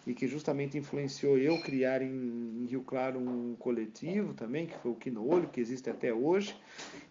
e 0.08 0.14
que 0.14 0.26
justamente 0.26 0.78
influenciou 0.78 1.36
eu 1.36 1.58
criar 1.58 2.00
em, 2.00 2.66
Rio 2.66 2.82
Claro 2.82 3.18
um 3.18 3.54
coletivo 3.56 4.32
também, 4.32 4.66
que 4.66 4.76
foi 4.78 4.90
o 4.90 4.94
Quinolho, 4.94 5.48
que 5.48 5.60
existe 5.60 5.90
até 5.90 6.12
hoje. 6.12 6.56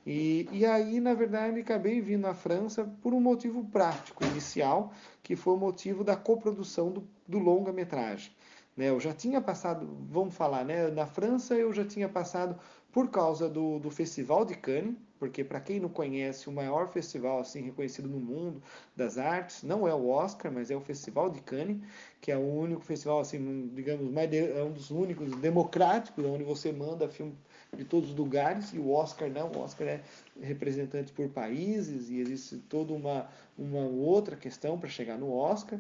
E, 0.06 0.50
e 0.52 0.66
aí, 0.66 1.00
na 1.00 1.14
verdade, 1.14 1.60
acabei 1.60 2.02
vindo 2.02 2.26
à 2.26 2.34
França 2.34 2.84
por 3.02 3.14
um 3.14 3.22
motivo 3.22 3.64
prático 3.66 4.24
inicial, 4.26 4.92
que 5.22 5.36
foi 5.36 5.54
o 5.54 5.58
motivo 5.58 6.04
da 6.04 6.16
coprodução 6.16 6.92
do, 6.92 7.08
do 7.28 7.38
longa-metragem. 7.38 8.32
Né, 8.76 8.90
eu 8.90 9.00
já 9.00 9.14
tinha 9.14 9.42
passado, 9.42 9.88
vamos 10.10 10.36
falar, 10.36 10.64
né, 10.64 10.88
na 10.90 11.08
França 11.08 11.56
eu 11.56 11.74
já 11.74 11.84
tinha 11.84 12.08
passado 12.08 12.60
por 12.92 13.10
causa 13.10 13.50
do, 13.50 13.80
do 13.80 13.92
Festival 13.92 14.46
de 14.46 14.56
Cannes, 14.56 14.96
porque 15.20 15.44
para 15.44 15.60
quem 15.60 15.80
não 15.80 15.90
conhece, 15.90 16.48
o 16.48 16.52
maior 16.52 16.88
festival 16.90 17.40
assim 17.40 17.62
reconhecido 17.62 18.08
no 18.08 18.20
mundo 18.20 18.62
das 18.96 19.18
artes 19.18 19.64
não 19.64 19.88
é 19.88 19.94
o 19.94 20.10
Oscar, 20.10 20.52
mas 20.52 20.70
é 20.70 20.76
o 20.76 20.82
Festival 20.82 21.30
de 21.30 21.42
Cannes, 21.42 21.78
que 22.22 22.32
é 22.32 22.38
o 22.38 22.42
único 22.42 22.82
festival 22.82 23.20
assim, 23.20 23.72
digamos, 23.74 24.12
mais 24.12 24.30
de, 24.30 24.38
é 24.38 24.64
um 24.64 24.72
dos 24.72 24.92
únicos 24.92 25.32
democráticos, 25.38 26.24
onde 26.24 26.44
você 26.44 26.72
manda 26.72 27.10
filme 27.10 27.36
de 27.76 27.84
todos 27.84 28.12
os 28.12 28.16
lugares 28.16 28.72
e 28.74 28.80
o 28.80 28.92
Oscar 28.92 29.30
não, 29.30 29.52
o 29.52 29.60
Oscar 29.60 29.88
é 29.88 30.02
representante 30.42 31.12
por 31.12 31.28
países 31.30 32.10
e 32.10 32.20
existe 32.20 32.58
toda 32.70 32.94
uma 32.94 33.28
uma 33.58 33.82
outra 33.82 34.36
questão 34.36 34.78
para 34.78 34.88
chegar 34.88 35.18
no 35.18 35.34
Oscar, 35.34 35.80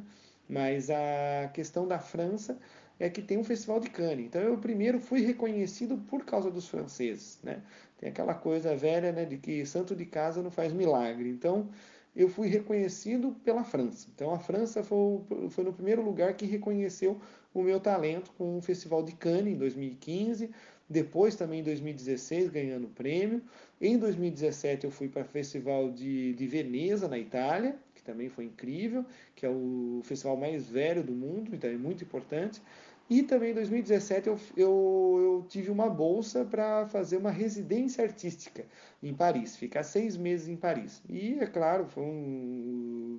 mas 0.49 0.89
a 0.89 1.49
questão 1.53 1.87
da 1.87 1.99
França 1.99 2.57
é 2.99 3.09
que 3.09 3.21
tem 3.21 3.37
um 3.37 3.43
festival 3.43 3.79
de 3.79 3.89
Cannes. 3.89 4.25
Então 4.25 4.41
eu 4.41 4.57
primeiro 4.57 4.99
fui 4.99 5.21
reconhecido 5.21 5.97
por 6.09 6.25
causa 6.25 6.49
dos 6.49 6.67
franceses, 6.67 7.39
né? 7.43 7.61
Tem 7.97 8.09
aquela 8.09 8.33
coisa 8.33 8.75
velha, 8.75 9.11
né, 9.11 9.25
de 9.25 9.37
que 9.37 9.65
santo 9.65 9.95
de 9.95 10.05
casa 10.05 10.41
não 10.41 10.51
faz 10.51 10.71
milagre. 10.71 11.29
Então 11.29 11.69
eu 12.15 12.29
fui 12.29 12.47
reconhecido 12.47 13.35
pela 13.43 13.63
França. 13.63 14.07
Então 14.13 14.33
a 14.33 14.39
França 14.39 14.83
foi, 14.83 15.21
foi 15.49 15.63
no 15.63 15.73
primeiro 15.73 16.01
lugar 16.01 16.33
que 16.35 16.45
reconheceu 16.45 17.19
o 17.53 17.61
meu 17.61 17.79
talento 17.79 18.31
com 18.37 18.57
o 18.57 18.61
festival 18.61 19.03
de 19.03 19.13
Cannes 19.13 19.53
em 19.53 19.57
2015. 19.57 20.49
Depois 20.89 21.35
também 21.35 21.59
em 21.59 21.63
2016 21.63 22.49
ganhando 22.49 22.87
prêmio. 22.87 23.41
Em 23.79 23.97
2017 23.97 24.85
eu 24.85 24.91
fui 24.91 25.09
para 25.09 25.23
o 25.23 25.25
Festival 25.25 25.91
de, 25.91 26.33
de 26.33 26.47
Veneza 26.47 27.07
na 27.07 27.19
Itália, 27.19 27.75
que 27.93 28.01
também 28.01 28.29
foi 28.29 28.45
incrível, 28.45 29.05
que 29.35 29.45
é 29.45 29.49
o 29.49 30.01
festival 30.03 30.37
mais 30.37 30.69
velho 30.69 31.03
do 31.03 31.11
mundo, 31.11 31.53
então 31.53 31.69
é 31.69 31.77
muito 31.77 32.03
importante. 32.03 32.61
E 33.09 33.23
também 33.23 33.51
em 33.51 33.53
2017 33.53 34.27
eu, 34.27 34.37
eu, 34.57 35.19
eu 35.21 35.45
tive 35.47 35.71
uma 35.71 35.89
bolsa 35.89 36.43
para 36.43 36.85
fazer 36.87 37.15
uma 37.15 37.31
residência 37.31 38.03
artística 38.03 38.65
em 39.01 39.13
Paris, 39.13 39.55
ficar 39.55 39.83
seis 39.83 40.17
meses 40.17 40.49
em 40.49 40.57
Paris. 40.57 41.01
E, 41.09 41.37
é 41.39 41.45
claro, 41.45 41.85
foram 41.85 42.11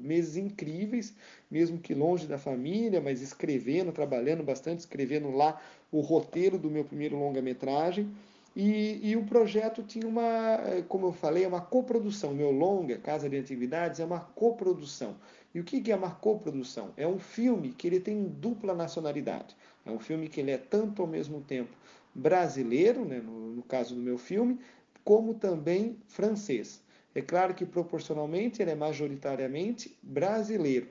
meses 0.03 0.37
incríveis, 0.37 1.15
mesmo 1.51 1.79
que 1.79 1.95
longe 1.95 2.27
da 2.27 2.37
família, 2.37 3.01
mas 3.01 3.23
escrevendo, 3.23 3.91
trabalhando 3.91 4.43
bastante, 4.43 4.81
escrevendo 4.81 5.31
lá 5.31 5.59
o 5.91 6.01
roteiro 6.01 6.59
do 6.59 6.71
meu 6.71 6.85
primeiro 6.85 7.17
longa-metragem. 7.17 8.11
E, 8.55 8.99
e, 9.11 9.17
o 9.17 9.25
projeto 9.25 9.83
tinha 9.83 10.07
uma, 10.07 10.59
como 10.89 11.07
eu 11.07 11.13
falei, 11.13 11.45
é 11.45 11.49
uma 11.49 11.61
coprodução. 11.61 12.35
Meu 12.35 12.51
longa, 12.51 12.99
Casa 12.99 13.29
de 13.29 13.39
Atividades, 13.39 14.01
é 14.01 14.05
uma 14.05 14.21
coprodução. 14.21 15.15
E 15.55 15.61
o 15.61 15.65
que 15.65 15.91
é 15.91 15.97
uma 15.97 16.11
coprodução? 16.11 16.93
É 16.97 17.07
um 17.07 17.19
filme 17.19 17.71
que 17.71 17.87
ele 17.87 18.01
tem 18.01 18.25
dupla 18.25 18.75
nacionalidade. 18.75 19.57
É 19.85 19.91
um 19.91 19.99
filme 19.99 20.29
que 20.29 20.41
ele 20.41 20.51
é 20.51 20.59
tanto 20.59 21.03
ao 21.03 21.09
mesmo 21.09 21.41
tempo 21.41 21.71
brasileiro, 22.15 23.05
né, 23.05 23.21
no, 23.21 23.55
no 23.55 23.63
caso 23.63 23.95
do 23.95 24.01
meu 24.01 24.19
filme, 24.19 24.59
como 25.03 25.35
também 25.35 25.97
francês. 26.07 26.83
É 27.15 27.23
claro 27.23 27.55
que 27.55 27.65
proporcionalmente 27.65 28.61
ele 28.61 28.71
é 28.71 28.75
majoritariamente 28.75 29.97
brasileiro, 30.03 30.89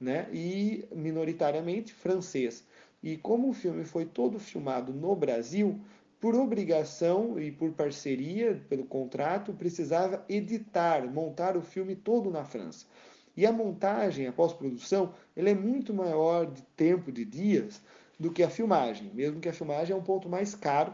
né, 0.00 0.28
e 0.32 0.84
minoritariamente 0.94 1.92
francês. 1.92 2.64
E 3.02 3.16
como 3.16 3.48
o 3.48 3.52
filme 3.52 3.84
foi 3.84 4.04
todo 4.04 4.38
filmado 4.38 4.92
no 4.92 5.14
Brasil, 5.16 5.80
por 6.20 6.34
obrigação 6.34 7.38
e 7.38 7.50
por 7.50 7.72
parceria, 7.72 8.60
pelo 8.68 8.84
contrato, 8.84 9.52
precisava 9.52 10.24
editar, 10.28 11.06
montar 11.06 11.56
o 11.56 11.62
filme 11.62 11.94
todo 11.94 12.30
na 12.30 12.44
França. 12.44 12.86
E 13.38 13.46
a 13.46 13.52
montagem, 13.52 14.26
a 14.26 14.32
pós-produção, 14.32 15.14
ele 15.36 15.50
é 15.50 15.54
muito 15.54 15.94
maior 15.94 16.44
de 16.44 16.60
tempo, 16.76 17.12
de 17.12 17.24
dias, 17.24 17.80
do 18.18 18.32
que 18.32 18.42
a 18.42 18.50
filmagem, 18.50 19.12
mesmo 19.14 19.38
que 19.38 19.48
a 19.48 19.52
filmagem 19.52 19.94
é 19.94 19.96
um 19.96 20.02
ponto 20.02 20.28
mais 20.28 20.56
caro, 20.56 20.92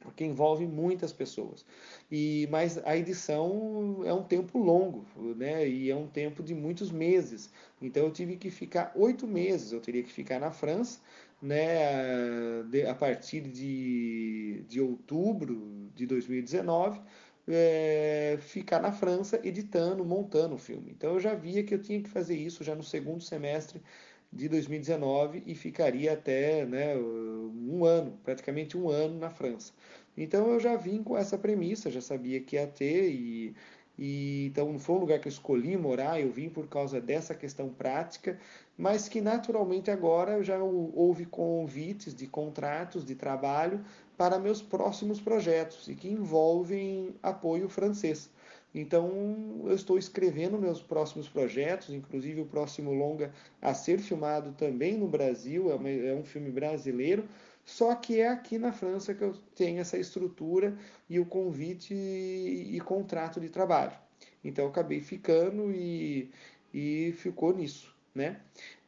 porque 0.00 0.24
envolve 0.24 0.66
muitas 0.66 1.12
pessoas. 1.12 1.64
E 2.10 2.48
mas 2.50 2.84
a 2.84 2.96
edição 2.96 4.02
é 4.04 4.12
um 4.12 4.24
tempo 4.24 4.58
longo, 4.58 5.06
né? 5.36 5.68
E 5.68 5.88
é 5.88 5.94
um 5.94 6.08
tempo 6.08 6.42
de 6.42 6.52
muitos 6.52 6.90
meses. 6.90 7.48
Então 7.80 8.06
eu 8.06 8.10
tive 8.10 8.36
que 8.36 8.50
ficar 8.50 8.90
oito 8.96 9.24
meses. 9.24 9.70
Eu 9.70 9.80
teria 9.80 10.02
que 10.02 10.12
ficar 10.12 10.40
na 10.40 10.50
França, 10.50 10.98
né? 11.40 12.90
A 12.90 12.94
partir 12.96 13.42
de, 13.42 14.64
de 14.68 14.80
outubro 14.80 15.88
de 15.94 16.06
2019 16.06 17.00
é, 17.48 18.38
ficar 18.40 18.80
na 18.80 18.92
França 18.92 19.40
editando, 19.42 20.04
montando 20.04 20.54
o 20.54 20.58
filme. 20.58 20.90
Então 20.90 21.14
eu 21.14 21.20
já 21.20 21.34
via 21.34 21.64
que 21.64 21.74
eu 21.74 21.80
tinha 21.80 22.00
que 22.00 22.08
fazer 22.08 22.36
isso 22.36 22.62
já 22.62 22.74
no 22.74 22.82
segundo 22.82 23.22
semestre 23.22 23.82
de 24.30 24.48
2019 24.48 25.42
e 25.46 25.54
ficaria 25.54 26.12
até 26.12 26.66
né, 26.66 26.94
um 26.96 27.84
ano, 27.84 28.18
praticamente 28.22 28.76
um 28.76 28.90
ano 28.90 29.18
na 29.18 29.30
França. 29.30 29.72
Então 30.16 30.50
eu 30.50 30.60
já 30.60 30.76
vim 30.76 31.02
com 31.02 31.16
essa 31.16 31.38
premissa, 31.38 31.90
já 31.90 32.00
sabia 32.00 32.40
que 32.40 32.56
ia 32.56 32.66
ter 32.66 33.10
e, 33.10 33.54
e 33.98 34.46
então 34.46 34.70
não 34.70 34.78
foi 34.78 34.96
um 34.96 34.98
lugar 34.98 35.18
que 35.18 35.28
eu 35.28 35.32
escolhi 35.32 35.76
morar, 35.76 36.20
eu 36.20 36.30
vim 36.30 36.50
por 36.50 36.68
causa 36.68 37.00
dessa 37.00 37.34
questão 37.34 37.70
prática, 37.70 38.38
mas 38.76 39.08
que 39.08 39.22
naturalmente 39.22 39.90
agora 39.90 40.42
já 40.42 40.58
houve 40.58 41.24
convites 41.24 42.14
de 42.14 42.26
contratos 42.26 43.04
de 43.04 43.14
trabalho 43.14 43.82
para 44.18 44.36
meus 44.36 44.60
próximos 44.60 45.20
projetos 45.20 45.86
e 45.88 45.94
que 45.94 46.08
envolvem 46.08 47.14
apoio 47.22 47.68
francês. 47.68 48.28
Então, 48.74 49.62
eu 49.64 49.74
estou 49.74 49.96
escrevendo 49.96 50.58
meus 50.58 50.82
próximos 50.82 51.28
projetos, 51.28 51.94
inclusive 51.94 52.40
o 52.40 52.46
próximo 52.46 52.92
longa 52.92 53.32
a 53.62 53.72
ser 53.72 53.98
filmado 54.00 54.52
também 54.52 54.98
no 54.98 55.06
Brasil, 55.06 55.70
é, 55.70 55.74
uma, 55.76 55.88
é, 55.88 56.14
um 56.14 56.24
filme 56.24 56.50
brasileiro, 56.50 57.26
só 57.64 57.94
que 57.94 58.20
é 58.20 58.28
aqui 58.28 58.58
na 58.58 58.72
França 58.72 59.14
que 59.14 59.22
eu 59.22 59.34
tenho 59.54 59.80
essa 59.80 59.96
estrutura 59.96 60.76
e 61.08 61.20
o 61.20 61.24
convite 61.24 61.94
e, 61.94 62.76
e 62.76 62.80
contrato 62.80 63.40
de 63.40 63.48
trabalho. 63.48 63.96
Então, 64.44 64.64
eu 64.64 64.70
acabei 64.70 65.00
ficando 65.00 65.70
e, 65.72 66.30
e 66.74 67.12
ficou 67.16 67.54
nisso, 67.54 67.94
né? 68.14 68.40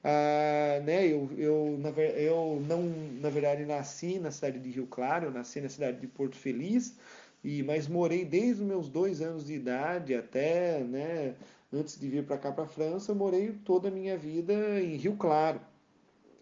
Ah, 0.03 0.81
né, 0.85 1.07
eu, 1.07 1.31
eu, 1.37 1.79
na, 1.79 1.91
eu 1.91 2.63
não, 2.67 2.83
na 3.21 3.29
verdade, 3.29 3.65
nasci 3.67 4.19
na 4.19 4.31
cidade 4.31 4.59
de 4.59 4.71
Rio 4.71 4.87
Claro, 4.87 5.31
nasci 5.31 5.61
na 5.61 5.69
cidade 5.69 6.01
de 6.01 6.07
Porto 6.07 6.37
Feliz, 6.37 6.97
e 7.45 7.63
mas 7.63 7.87
morei 7.87 8.25
desde 8.25 8.63
os 8.63 8.69
meus 8.69 8.89
dois 8.89 9.21
anos 9.21 9.45
de 9.45 9.55
idade 9.55 10.15
até, 10.15 10.81
né, 10.83 11.35
antes 11.73 11.99
de 11.99 12.09
vir 12.09 12.25
para 12.25 12.39
cá 12.39 12.51
para 12.53 12.65
a 12.65 12.67
França, 12.67 13.15
morei 13.15 13.53
toda 13.65 13.89
a 13.89 13.91
minha 13.91 14.17
vida 14.17 14.81
em 14.81 14.97
Rio 14.97 15.17
Claro, 15.17 15.61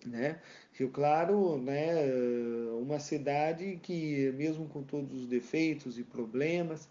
né? 0.06 0.40
Rio 0.72 0.90
Claro, 0.90 1.58
né, 1.58 1.94
uma 2.80 3.00
cidade 3.00 3.78
que 3.82 4.32
mesmo 4.36 4.68
com 4.68 4.82
todos 4.82 5.12
os 5.12 5.26
defeitos 5.26 5.98
e 5.98 6.04
problemas, 6.04 6.88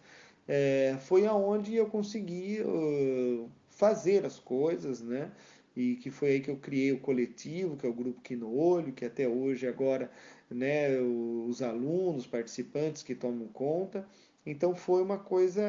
é, 0.47 0.97
foi 1.01 1.25
aonde 1.25 1.75
eu 1.75 1.87
consegui 1.87 2.61
uh, 2.61 3.49
fazer 3.69 4.25
as 4.25 4.39
coisas, 4.39 5.01
né? 5.01 5.31
E 5.77 5.95
que 5.97 6.09
foi 6.09 6.29
aí 6.31 6.39
que 6.41 6.49
eu 6.49 6.57
criei 6.57 6.91
o 6.91 6.99
coletivo, 6.99 7.77
que 7.77 7.85
é 7.85 7.89
o 7.89 7.93
grupo 7.93 8.19
que 8.21 8.35
no 8.35 8.51
olho, 8.51 8.91
que 8.93 9.05
até 9.05 9.27
hoje 9.27 9.67
agora, 9.67 10.11
né, 10.49 10.99
os 10.99 11.61
alunos, 11.61 12.25
participantes 12.25 13.03
que 13.03 13.13
tomam 13.13 13.47
conta. 13.49 14.03
Então 14.43 14.75
foi 14.75 15.03
uma 15.03 15.19
coisa 15.19 15.61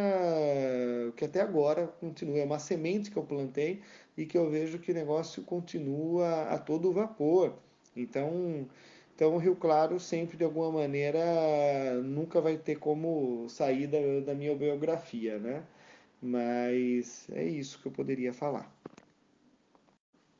que 1.17 1.25
até 1.27 1.41
agora 1.43 1.88
continua, 2.00 2.38
é 2.38 2.45
uma 2.45 2.59
semente 2.59 3.11
que 3.11 3.19
eu 3.19 3.25
plantei 3.25 3.83
e 4.17 4.25
que 4.25 4.38
eu 4.38 4.49
vejo 4.50 4.79
que 4.79 4.93
o 4.93 4.95
negócio 4.95 5.43
continua 5.43 6.45
a 6.45 6.59
todo 6.59 6.93
vapor. 6.93 7.59
Então, 7.97 8.67
então 9.15 9.35
o 9.35 9.38
Rio 9.38 9.57
Claro 9.57 10.00
sempre 10.00 10.37
de 10.38 10.45
alguma 10.45 10.73
maneira 10.73 11.21
nunca 12.03 12.41
vai 12.41 12.57
ter 12.57 12.79
como 12.79 13.47
sair 13.49 13.87
da, 13.87 13.99
da 14.25 14.35
minha 14.35 14.55
biografia, 14.57 15.38
né? 15.38 15.65
Mas 16.23 17.29
é 17.31 17.45
isso 17.45 17.81
que 17.81 17.87
eu 17.88 17.93
poderia 17.93 18.33
falar. 18.33 18.73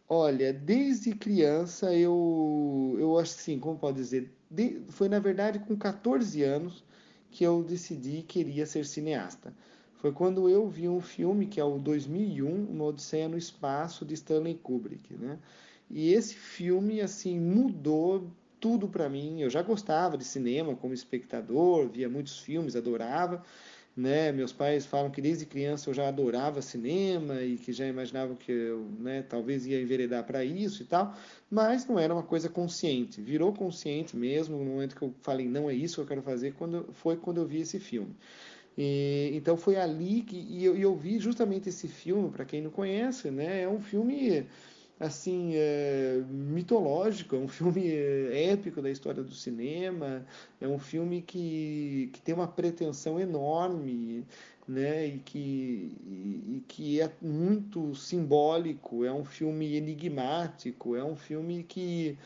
Olha, 0.09 0.53
desde 0.53 1.15
criança 1.15 1.95
eu, 1.95 2.97
eu 2.99 3.19
acho 3.19 3.35
assim, 3.35 3.59
como 3.59 3.79
pode 3.79 3.97
dizer, 3.99 4.33
de, 4.51 4.81
foi 4.89 5.09
na 5.09 5.19
verdade 5.19 5.59
com 5.59 5.77
14 5.77 6.43
anos 6.43 6.83
que 7.31 7.45
eu 7.45 7.63
decidi 7.63 8.23
que 8.23 8.43
queria 8.43 8.65
ser 8.67 8.87
cineasta. 8.87 9.55
Foi 9.97 10.13
quando 10.13 10.49
eu 10.49 10.69
vi 10.69 10.89
um 10.89 11.01
filme 11.01 11.47
que 11.47 11.61
é 11.61 11.65
o 11.65 11.79
2001, 11.79 12.71
Uma 12.71 12.85
Odisseia 12.87 13.29
no 13.29 13.37
Espaço, 13.37 14.05
de 14.05 14.15
Stanley 14.15 14.55
Kubrick, 14.55 15.15
né? 15.15 15.39
E 15.91 16.13
esse 16.13 16.35
filme, 16.35 17.01
assim, 17.01 17.39
mudou 17.39 18.31
tudo 18.61 18.89
para 18.89 19.09
mim. 19.09 19.41
Eu 19.41 19.51
já 19.51 19.63
gostava 19.63 20.17
de 20.17 20.25
cinema 20.25 20.75
como 20.77 20.95
espectador, 20.95 21.89
via 21.89 22.09
muitos 22.09 22.39
filmes, 22.39 22.77
adorava, 22.77 23.43
né? 23.99 24.31
Meus 24.31 24.53
pais 24.53 24.87
falam 24.87 25.11
que 25.11 25.21
desde 25.21 25.45
criança 25.45 25.91
eu 25.91 25.95
já 25.95 26.07
adorava 26.07 26.63
cinema 26.63 27.43
e 27.43 27.57
que 27.59 27.73
já 27.73 27.85
imaginavam 27.85 28.37
que 28.37 28.53
eu, 28.53 28.87
né, 29.01 29.23
talvez 29.23 29.67
ia 29.67 29.83
enveredar 29.83 30.25
para 30.25 30.45
isso 30.45 30.83
e 30.83 30.87
tal, 30.87 31.17
mas 31.51 31.85
não 31.85 31.99
era 31.99 32.15
uma 32.15 32.23
coisa 32.23 32.49
consciente. 32.49 33.21
Virou 33.21 33.53
consciente 33.53 34.17
mesmo 34.17 34.57
no 34.57 34.65
momento 34.65 34.95
que 34.95 35.03
eu 35.03 35.13
falei 35.21 35.49
não 35.49 35.69
é 35.69 35.75
isso 35.75 35.97
que 35.97 36.03
eu 36.03 36.07
quero 36.07 36.23
fazer, 36.23 36.55
quando 36.55 36.89
foi 36.93 37.17
quando 37.17 37.39
eu 37.39 37.47
vi 37.47 37.61
esse 37.61 37.81
filme. 37.81 38.15
E, 38.77 39.33
então 39.35 39.57
foi 39.57 39.75
ali 39.75 40.23
que 40.23 40.37
e 40.37 40.65
eu, 40.65 40.77
e 40.77 40.83
eu 40.83 40.95
vi 40.95 41.19
justamente 41.19 41.69
esse 41.69 41.89
filme, 41.89 42.31
para 42.31 42.45
quem 42.45 42.63
não 42.63 42.71
conhece, 42.71 43.33
né? 43.33 43.63
É 43.63 43.69
um 43.69 43.81
filme 43.81 44.47
assim 45.01 45.53
é, 45.55 46.23
mitológico, 46.29 47.37
é 47.37 47.39
um 47.39 47.49
filme 47.49 47.89
é, 47.89 48.51
épico 48.51 48.83
da 48.83 48.91
história 48.91 49.23
do 49.23 49.33
cinema, 49.33 50.27
é 50.61 50.67
um 50.67 50.79
filme 50.79 51.23
que, 51.23 52.11
que 52.13 52.21
tem 52.21 52.35
uma 52.35 52.49
pretensão 52.49 53.21
enorme, 53.21 54.25
né, 54.67 55.07
e 55.07 55.19
que, 55.21 55.97
e, 56.07 56.57
e 56.57 56.65
que 56.69 57.01
é 57.01 57.11
muito 57.23 57.95
simbólico, 57.95 59.05
é 59.05 59.13
um 59.13 59.25
filme 59.25 59.75
enigmático, 59.75 60.95
é 60.95 61.03
um 61.03 61.17
filme 61.17 61.63
que 61.63 62.19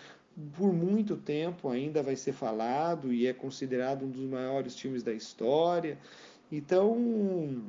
por 0.56 0.72
muito 0.72 1.16
tempo 1.16 1.68
ainda 1.68 2.02
vai 2.02 2.16
ser 2.16 2.32
falado 2.32 3.12
e 3.12 3.26
é 3.26 3.32
considerado 3.32 4.04
um 4.04 4.10
dos 4.10 4.22
maiores 4.22 4.78
filmes 4.78 5.02
da 5.02 5.12
história. 5.12 5.98
Então, 6.50 7.62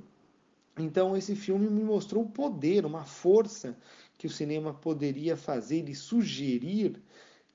então 0.77 1.15
esse 1.15 1.35
filme 1.35 1.69
me 1.69 1.83
mostrou 1.83 2.23
o 2.23 2.29
poder, 2.29 2.85
uma 2.85 3.03
força 3.03 3.77
que 4.23 4.27
o 4.27 4.29
cinema 4.29 4.73
poderia 4.73 5.35
fazer 5.35 5.89
e 5.89 5.93
sugerir 5.93 6.95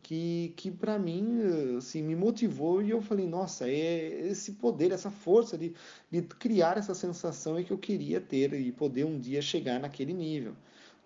que, 0.03 0.53
que 0.55 0.71
para 0.71 0.99
mim 0.99 1.41
assim, 1.79 2.03
me 2.03 2.15
motivou 2.15 2.83
e 2.83 2.91
eu 2.91 3.01
falei, 3.01 3.27
nossa, 3.27 3.67
é 3.67 4.29
esse 4.29 4.53
poder, 4.53 4.93
essa 4.93 5.11
força 5.11 5.57
de, 5.57 5.73
de 6.11 6.21
criar 6.21 6.77
essa 6.77 6.95
sensação 6.95 7.57
é 7.57 7.63
que 7.63 7.71
eu 7.71 7.79
queria 7.79 8.21
ter 8.21 8.53
e 8.53 8.71
poder 8.71 9.05
um 9.07 9.19
dia 9.19 9.41
chegar 9.41 9.81
naquele 9.81 10.13
nível. 10.13 10.53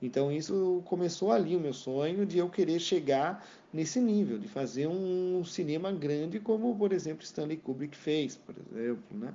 Então 0.02 0.32
isso 0.32 0.82
começou 0.84 1.30
ali 1.30 1.54
o 1.54 1.60
meu 1.60 1.72
sonho 1.72 2.26
de 2.26 2.38
eu 2.38 2.50
querer 2.50 2.80
chegar 2.80 3.46
nesse 3.72 4.00
nível, 4.00 4.40
de 4.40 4.48
fazer 4.48 4.88
um 4.88 5.44
cinema 5.44 5.92
grande 5.92 6.40
como, 6.40 6.74
por 6.76 6.92
exemplo, 6.92 7.22
Stanley 7.22 7.58
Kubrick 7.58 7.96
fez, 7.96 8.34
por 8.34 8.56
exemplo, 8.56 9.16
né? 9.16 9.32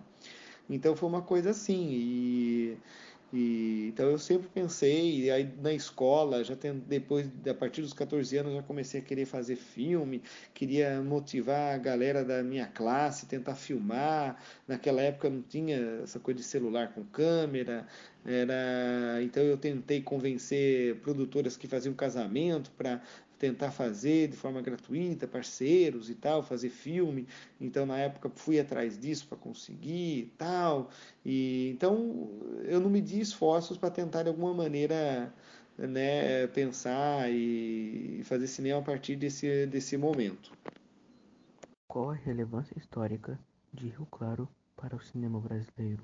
Então 0.69 0.93
foi 0.93 1.07
uma 1.07 1.21
coisa 1.21 1.51
assim 1.51 1.87
e 1.89 2.77
e, 3.33 3.87
então 3.89 4.09
eu 4.09 4.17
sempre 4.17 4.47
pensei, 4.47 5.25
e 5.25 5.31
aí 5.31 5.49
na 5.61 5.73
escola, 5.73 6.43
já 6.43 6.55
tem, 6.55 6.73
depois, 6.87 7.29
a 7.49 7.53
partir 7.53 7.81
dos 7.81 7.91
14 7.91 8.37
anos, 8.37 8.53
já 8.53 8.63
comecei 8.63 9.01
a 9.01 9.03
querer 9.03 9.25
fazer 9.25 9.57
filme, 9.57 10.21
queria 10.53 11.01
motivar 11.01 11.75
a 11.75 11.77
galera 11.77 12.23
da 12.23 12.41
minha 12.41 12.67
classe, 12.67 13.25
tentar 13.25 13.55
filmar. 13.55 14.41
Naquela 14.67 15.01
época 15.01 15.29
não 15.29 15.41
tinha 15.41 16.01
essa 16.03 16.19
coisa 16.19 16.39
de 16.39 16.45
celular 16.45 16.93
com 16.93 17.03
câmera, 17.03 17.85
era, 18.25 19.21
então 19.21 19.43
eu 19.43 19.57
tentei 19.57 20.01
convencer 20.01 20.95
produtoras 20.97 21.57
que 21.57 21.67
faziam 21.67 21.93
casamento 21.93 22.71
para 22.77 23.01
tentar 23.39 23.71
fazer 23.71 24.27
de 24.29 24.35
forma 24.35 24.61
gratuita, 24.61 25.27
parceiros 25.27 26.09
e 26.09 26.15
tal, 26.15 26.43
fazer 26.43 26.69
filme. 26.69 27.27
Então 27.59 27.85
na 27.85 27.97
época 27.97 28.29
fui 28.35 28.59
atrás 28.59 28.97
disso 28.99 29.27
para 29.27 29.37
conseguir 29.37 30.19
e 30.19 30.33
tal. 30.37 30.89
E 31.25 31.71
então 31.73 32.29
eu 32.65 32.79
não 32.79 32.89
medi 32.89 33.19
esforços 33.19 33.77
para 33.77 33.91
tentar 33.91 34.23
de 34.23 34.29
alguma 34.29 34.53
maneira 34.53 35.33
né, 35.77 36.47
pensar 36.47 37.29
e 37.31 38.21
fazer 38.23 38.47
cinema 38.47 38.79
a 38.79 38.83
partir 38.83 39.15
desse, 39.15 39.67
desse 39.67 39.95
momento. 39.97 40.51
Qual 41.87 42.09
a 42.09 42.15
relevância 42.15 42.77
histórica 42.77 43.39
de 43.73 43.89
Rio 43.89 44.07
Claro 44.07 44.49
para 44.75 44.95
o 44.95 44.99
cinema 44.99 45.39
brasileiro? 45.39 46.03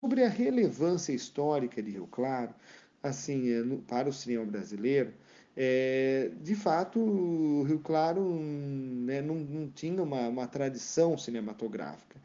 Sobre 0.00 0.24
a 0.24 0.28
relevância 0.28 1.12
histórica 1.12 1.82
de 1.82 1.90
Rio 1.90 2.06
Claro, 2.06 2.54
assim, 3.02 3.50
é, 3.50 3.62
para 3.86 4.08
o 4.08 4.12
cinema 4.12 4.46
brasileiro, 4.46 5.12
é, 5.56 6.30
de 6.40 6.54
fato, 6.54 7.00
o 7.00 7.62
Rio 7.64 7.80
Claro 7.80 8.22
né, 8.22 9.20
não, 9.20 9.34
não, 9.36 9.68
tinha 9.68 10.02
uma, 10.02 10.28
uma, 10.28 10.46
tradição 10.46 11.18
cinematográfica. 11.18 12.16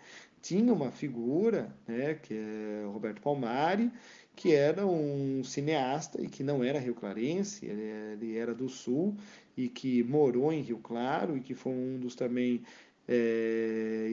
Tinha 0.41 0.71
uma 0.71 0.91
figura, 0.91 1.75
né, 1.87 2.13
que 2.15 2.35
é 2.35 2.85
Roberto 2.85 3.21
Palmari, 3.21 3.91
que 4.35 4.53
era 4.53 4.85
um 4.85 5.43
cineasta 5.43 6.21
e 6.21 6.27
que 6.27 6.43
não 6.43 6.63
era 6.63 6.79
rio-clarense, 6.79 7.65
ele, 7.65 8.37
era 8.37 8.53
do 8.53 8.69
Sul 8.69 9.15
e 9.57 9.69
que 9.69 10.03
morou 10.03 10.51
em 10.51 10.61
Rio 10.61 10.77
Claro 10.77 11.37
e 11.37 11.41
que 11.41 11.55
foi 11.55 11.71
um 11.71 11.97
dos 11.97 12.15
também 12.15 12.61
é, 13.07 14.07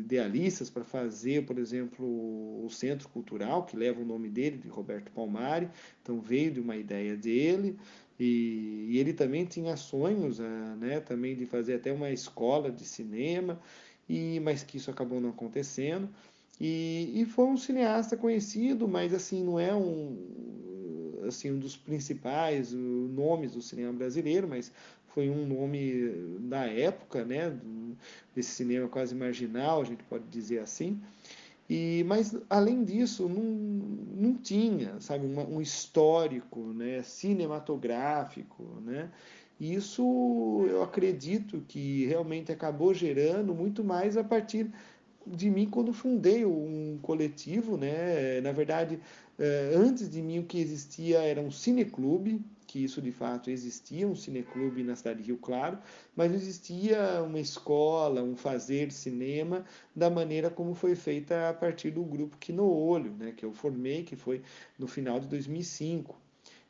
idealistas 0.00 0.68
para 0.68 0.84
fazer, 0.84 1.46
por 1.46 1.58
exemplo, 1.58 2.04
o 2.04 2.68
Centro 2.70 3.08
Cultural, 3.08 3.64
que 3.64 3.76
leva 3.76 4.00
o 4.00 4.04
nome 4.04 4.28
dele, 4.28 4.58
de 4.58 4.68
Roberto 4.68 5.10
Palmari, 5.12 5.68
então 6.02 6.20
veio 6.20 6.50
de 6.50 6.60
uma 6.60 6.76
ideia 6.76 7.16
dele. 7.16 7.78
E, 8.20 8.86
e 8.90 8.98
ele 8.98 9.14
também 9.14 9.46
tinha 9.46 9.74
sonhos, 9.78 10.40
ah, 10.40 10.76
né, 10.78 11.00
também 11.00 11.34
de 11.34 11.46
fazer 11.46 11.76
até 11.76 11.90
uma 11.90 12.10
escola 12.10 12.70
de 12.70 12.84
cinema, 12.84 13.58
e 14.06 14.38
mas 14.40 14.62
que 14.62 14.76
isso 14.76 14.90
acabou 14.90 15.22
não 15.22 15.30
acontecendo. 15.30 16.06
E, 16.60 17.10
e 17.14 17.24
foi 17.24 17.46
um 17.46 17.56
cineasta 17.56 18.18
conhecido, 18.18 18.86
mas 18.86 19.14
assim 19.14 19.42
não 19.42 19.58
é 19.58 19.74
um 19.74 21.24
assim 21.26 21.50
um 21.50 21.58
dos 21.58 21.76
principais 21.76 22.72
nomes 22.72 23.52
do 23.52 23.62
cinema 23.62 23.92
brasileiro, 23.92 24.46
mas 24.46 24.70
foi 25.14 25.30
um 25.30 25.46
nome 25.46 26.12
da 26.40 26.66
época, 26.66 27.24
né, 27.24 27.58
desse 28.34 28.50
cinema 28.50 28.88
quase 28.88 29.14
marginal, 29.14 29.80
a 29.80 29.84
gente 29.84 30.02
pode 30.04 30.24
dizer 30.24 30.58
assim. 30.58 31.00
E, 31.70 32.02
mas 32.04 32.36
além 32.50 32.82
disso, 32.82 33.28
não, 33.28 33.44
não 33.44 34.34
tinha, 34.34 35.00
sabe, 35.00 35.24
uma, 35.24 35.44
um 35.44 35.60
histórico, 35.62 36.58
né, 36.72 37.00
cinematográfico, 37.04 38.64
né? 38.84 39.08
E 39.60 39.74
isso 39.74 40.66
eu 40.68 40.82
acredito 40.82 41.62
que 41.68 42.06
realmente 42.06 42.50
acabou 42.50 42.92
gerando 42.92 43.54
muito 43.54 43.84
mais 43.84 44.16
a 44.16 44.24
partir 44.24 44.68
de 45.24 45.48
mim 45.48 45.68
quando 45.70 45.92
fundei 45.92 46.44
um 46.44 46.98
coletivo, 47.02 47.76
né? 47.76 48.40
Na 48.40 48.50
verdade, 48.50 48.98
eh, 49.38 49.72
antes 49.76 50.10
de 50.10 50.20
mim 50.20 50.40
o 50.40 50.44
que 50.44 50.58
existia 50.58 51.18
era 51.20 51.40
um 51.40 51.52
cineclube, 51.52 52.40
que 52.70 52.84
isso 52.84 53.02
de 53.02 53.10
fato 53.10 53.50
existia, 53.50 54.06
um 54.06 54.14
cineclube 54.14 54.84
na 54.84 54.94
cidade 54.94 55.18
de 55.20 55.26
Rio 55.26 55.38
Claro, 55.38 55.76
mas 56.14 56.30
não 56.30 56.36
existia 56.38 57.20
uma 57.20 57.40
escola, 57.40 58.22
um 58.22 58.36
fazer 58.36 58.92
cinema 58.92 59.64
da 59.94 60.08
maneira 60.08 60.48
como 60.48 60.72
foi 60.72 60.94
feita 60.94 61.48
a 61.48 61.52
partir 61.52 61.90
do 61.90 62.04
grupo 62.04 62.36
que 62.38 62.52
no 62.52 62.72
olho, 62.72 63.10
né, 63.10 63.32
que 63.36 63.44
eu 63.44 63.52
formei, 63.52 64.04
que 64.04 64.14
foi 64.14 64.40
no 64.78 64.86
final 64.86 65.18
de 65.18 65.26
2005. 65.26 66.16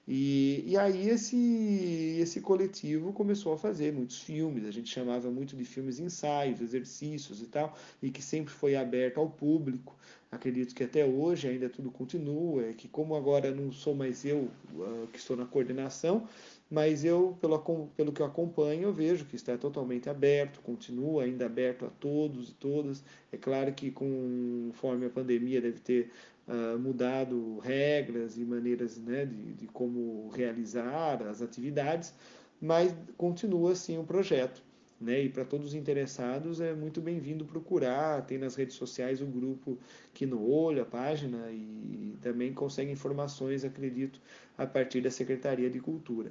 E, 0.09 0.65
e 0.67 0.77
aí 0.79 1.11
esse, 1.11 2.17
esse 2.19 2.41
coletivo 2.41 3.13
começou 3.13 3.53
a 3.53 3.59
fazer 3.59 3.93
muitos 3.93 4.23
filmes, 4.23 4.65
a 4.65 4.71
gente 4.71 4.89
chamava 4.89 5.31
muito 5.31 5.55
de 5.55 5.65
filmes 5.67 5.99
ensaios, 6.01 6.63
exercícios 6.63 7.43
e 7.43 7.47
tal, 7.47 7.77
e 8.03 8.11
que 8.11 8.23
sempre 8.23 8.53
foi 8.53 8.75
aberto 8.75 9.19
ao 9.19 9.29
público. 9.29 9.95
Acredito 10.33 10.77
que 10.77 10.85
até 10.85 11.05
hoje 11.05 11.49
ainda 11.49 11.69
tudo 11.69 11.91
continua, 11.91 12.65
é 12.67 12.73
que 12.73 12.87
como 12.87 13.17
agora 13.17 13.51
não 13.51 13.73
sou 13.73 13.97
mais 13.97 14.25
eu 14.25 14.49
uh, 14.75 15.09
que 15.13 15.19
estou 15.19 15.37
na 15.37 15.45
coordenação, 15.45 16.29
mas 16.71 17.05
eu, 17.05 17.37
pelo, 17.41 17.59
pelo 17.97 18.13
que 18.13 18.23
eu 18.23 18.27
acompanho, 18.27 18.85
eu 18.85 18.93
vejo 18.93 19.25
que 19.25 19.35
está 19.35 19.59
totalmente 19.59 20.09
aberto, 20.09 20.61
continua 20.61 21.25
ainda 21.25 21.47
aberto 21.47 21.85
a 21.85 21.89
todos 21.89 22.51
e 22.51 22.55
todas. 22.55 23.03
É 23.33 23.37
claro 23.37 23.73
que 23.73 23.91
conforme 23.91 25.07
a 25.07 25.11
pandemia 25.11 25.61
deve 25.61 25.81
ter 25.81 26.13
uh, 26.47 26.79
mudado 26.79 27.59
regras 27.59 28.39
e 28.39 28.45
maneiras 28.45 28.99
né, 28.99 29.27
de, 29.27 29.55
de 29.55 29.67
como 29.67 30.29
realizar 30.29 31.23
as 31.25 31.43
atividades, 31.43 32.15
mas 32.61 32.95
continua 33.17 33.73
assim 33.73 33.99
o 33.99 34.05
projeto. 34.05 34.63
Né? 35.01 35.23
E 35.23 35.29
para 35.31 35.45
todos 35.45 35.69
os 35.69 35.75
interessados 35.75 36.61
é 36.61 36.75
muito 36.75 37.01
bem-vindo 37.01 37.45
procurar. 37.45 38.27
Tem 38.27 38.37
nas 38.37 38.55
redes 38.55 38.77
sociais 38.77 39.23
o 39.23 39.27
grupo 39.27 39.79
que 40.13 40.27
no 40.27 40.47
olho, 40.47 40.83
a 40.83 40.85
página, 40.85 41.51
e 41.51 42.15
também 42.21 42.53
consegue 42.53 42.91
informações, 42.91 43.65
acredito, 43.65 44.21
a 44.59 44.67
partir 44.67 45.01
da 45.01 45.11
Secretaria 45.11 45.71
de 45.71 45.81
Cultura. 45.81 46.31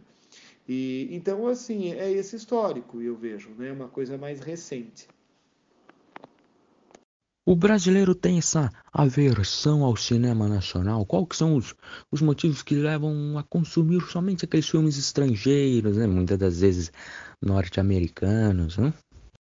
E 0.68 1.08
então 1.10 1.48
assim 1.48 1.94
é 1.94 2.12
esse 2.12 2.36
histórico 2.36 3.02
eu 3.02 3.16
vejo, 3.16 3.50
né? 3.58 3.72
Uma 3.72 3.88
coisa 3.88 4.18
mais 4.18 4.40
recente. 4.40 5.08
O 7.50 7.56
brasileiro 7.56 8.14
tem 8.14 8.38
essa 8.38 8.70
aversão 8.94 9.84
ao 9.84 9.96
cinema 9.96 10.48
nacional? 10.48 11.04
Quais 11.04 11.30
são 11.34 11.56
os, 11.56 11.74
os 12.12 12.22
motivos 12.22 12.62
que 12.62 12.76
levam 12.76 13.40
a 13.40 13.44
consumir 13.44 14.02
somente 14.02 14.46
aqueles 14.46 14.70
filmes 14.70 15.00
estrangeiros, 15.00 15.98
né? 15.98 16.06
muitas 16.06 16.38
das 16.38 16.60
vezes 16.60 16.92
norte-americanos? 17.42 18.78
Né? 18.78 18.94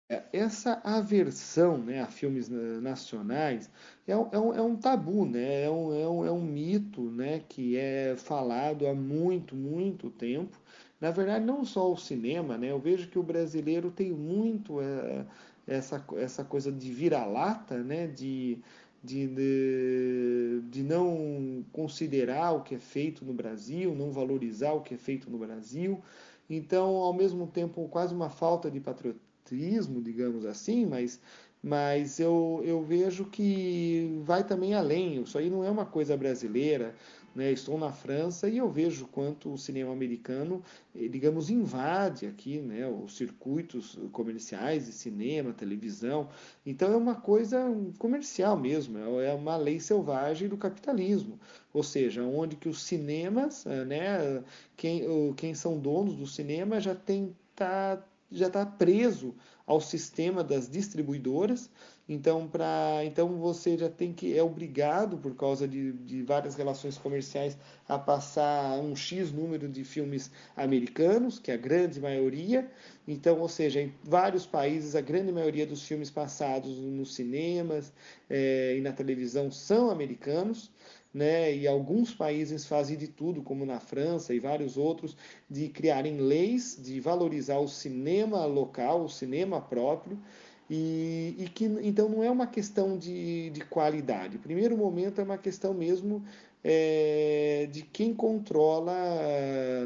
É, 0.08 0.22
essa 0.32 0.80
aversão 0.84 1.80
né, 1.80 2.00
a 2.00 2.06
filmes 2.06 2.48
nacionais 2.48 3.72
é 4.08 4.12
é 4.12 4.16
um, 4.16 4.54
é 4.54 4.62
um 4.62 4.76
tabu, 4.76 5.26
né? 5.26 5.64
é, 5.64 5.70
um, 5.72 5.92
é, 5.92 6.08
um, 6.08 6.26
é 6.26 6.32
um 6.32 6.46
mito 6.46 7.10
né, 7.10 7.42
que 7.50 7.76
é 7.76 8.16
falado 8.16 8.86
há 8.86 8.94
muito, 8.94 9.56
muito 9.56 10.12
tempo. 10.12 10.56
Na 11.02 11.10
verdade, 11.10 11.44
não 11.44 11.66
só 11.66 11.92
o 11.92 11.98
cinema, 11.98 12.56
né? 12.56 12.70
eu 12.70 12.78
vejo 12.80 13.10
que 13.10 13.18
o 13.18 13.24
brasileiro 13.24 13.90
tem 13.90 14.12
muito. 14.12 14.80
É, 14.80 15.26
essa, 15.68 16.04
essa 16.18 16.44
coisa 16.44 16.72
de 16.72 16.92
vira-lata, 16.92 17.78
né? 17.84 18.08
De, 18.08 18.60
de, 19.04 19.28
de, 19.28 20.62
de, 20.70 20.84
não 20.84 21.64
considerar 21.72 22.52
o 22.52 22.62
que 22.62 22.76
é 22.76 22.80
feito 22.80 23.24
no 23.24 23.34
Brasil, 23.34 23.96
não 23.96 24.12
valorizar 24.12 24.74
o 24.74 24.82
que 24.82 24.96
é 24.96 24.98
feito 24.98 25.30
no 25.30 25.38
Brasil. 25.38 26.02
Então, 26.50 26.96
ao 26.98 27.14
mesmo 27.14 27.48
tempo, 27.48 27.88
quase 27.90 28.14
uma 28.14 28.30
falta 28.30 28.70
de 28.70 28.80
patriotismo, 28.80 30.02
digamos 30.02 30.46
assim, 30.46 30.86
mas, 30.86 31.20
mas 31.62 32.20
eu, 32.20 32.62
eu 32.64 32.84
vejo 32.84 33.26
que 33.26 34.22
vai 34.24 34.44
também 34.44 34.74
além. 34.74 35.22
Isso 35.22 35.38
aí 35.38 35.50
não 35.50 35.64
é 35.64 35.70
uma 35.70 35.86
coisa 35.86 36.16
brasileira, 36.16 36.96
né? 37.36 37.52
Estou 37.52 37.78
na 37.78 37.92
França 37.92 38.48
e 38.48 38.58
eu 38.58 38.70
vejo 38.70 39.08
quanto 39.08 39.54
o 39.54 39.58
cinema 39.58 39.92
americano, 39.92 40.64
eh, 40.96 41.08
digamos, 41.08 41.50
invade 41.50 42.26
aqui 42.26 42.60
né, 42.60 42.88
os 42.88 43.18
circuitos 43.18 44.00
comerciais 44.12 44.86
de 44.86 44.94
cinema, 44.94 45.52
televisão. 45.52 46.30
Então 46.66 46.94
é 46.94 46.96
uma 46.96 47.16
coisa 47.16 47.62
comercial 48.00 48.58
mesmo, 48.58 48.98
é, 48.98 49.28
é 49.28 49.34
uma 49.34 49.58
lei 49.58 49.80
selvagem 49.80 50.48
do 50.48 50.58
capitalismo. 50.58 51.38
Ou 51.74 51.84
seja, 51.84 52.24
onde 52.24 52.56
que 52.56 52.70
os 52.70 52.82
cinemas, 52.84 53.66
eh, 53.66 53.84
né, 53.84 54.44
quem, 54.78 55.34
quem 55.36 55.54
são 55.54 55.78
donos 55.78 56.16
do 56.16 56.26
cinema 56.26 56.80
já 56.80 56.96
tem 56.96 57.36
tá, 57.56 58.04
já 58.32 58.48
está 58.48 58.66
preso 58.66 59.34
ao 59.66 59.82
sistema 59.82 60.44
das 60.44 60.70
distribuidoras 60.70 61.70
então, 62.08 62.48
pra, 62.48 63.02
então 63.04 63.40
você 63.40 63.76
já 63.76 63.90
tem 63.90 64.14
que 64.14 64.38
é 64.38 64.44
obrigado 64.44 65.18
por 65.18 65.36
causa 65.36 65.68
de, 65.68 65.92
de 65.92 66.22
várias 66.22 66.56
relações 66.56 66.98
comerciais 67.00 67.58
a 67.88 67.98
passar 67.98 68.80
um 68.80 68.96
x 68.96 69.32
número 69.32 69.68
de 69.68 69.84
filmes 69.84 70.30
americanos, 70.56 71.40
que 71.40 71.50
é 71.50 71.56
a 71.56 71.58
grande 71.58 72.00
maioria. 72.00 72.70
Então, 73.08 73.40
ou 73.40 73.50
seja, 73.50 73.82
em 73.82 73.92
vários 74.04 74.46
países 74.46 74.96
a 74.96 75.02
grande 75.02 75.32
maioria 75.32 75.66
dos 75.66 75.82
filmes 75.88 76.12
passados 76.12 76.78
nos 76.78 77.16
cinemas 77.16 77.92
é, 78.30 78.76
e 78.78 78.82
na 78.82 78.92
televisão 78.92 79.50
são 79.50 79.90
americanos. 79.90 80.72
Né, 81.12 81.56
e 81.56 81.66
alguns 81.66 82.14
países 82.14 82.66
fazem 82.66 82.98
de 82.98 83.08
tudo, 83.08 83.42
como 83.42 83.66
na 83.66 83.80
França 83.80 84.34
e 84.34 84.40
vários 84.40 84.76
outros, 84.76 85.16
de 85.50 85.70
criarem 85.70 86.18
leis 86.18 86.78
de 86.78 87.00
valorizar 87.00 87.58
o 87.58 87.70
cinema 87.70 88.46
local, 88.46 89.06
o 89.06 89.08
cinema 89.08 89.62
próprio, 89.62 90.20
e, 90.70 91.36
e, 91.38 91.50
que 91.50 91.66
então 91.66 92.10
não 92.10 92.24
é 92.24 92.30
uma 92.30 92.48
questão 92.48 92.98
de, 92.98 93.50
de 93.52 93.62
qualidade. 93.62 94.38
Primeiro 94.38 94.76
momento 94.78 95.22
é 95.22 95.24
uma 95.24 95.38
questão 95.38 95.74
mesmo 95.74 96.24
é, 96.64 97.70
de 97.72 97.84
quem 97.84 98.14
controla 98.14 98.94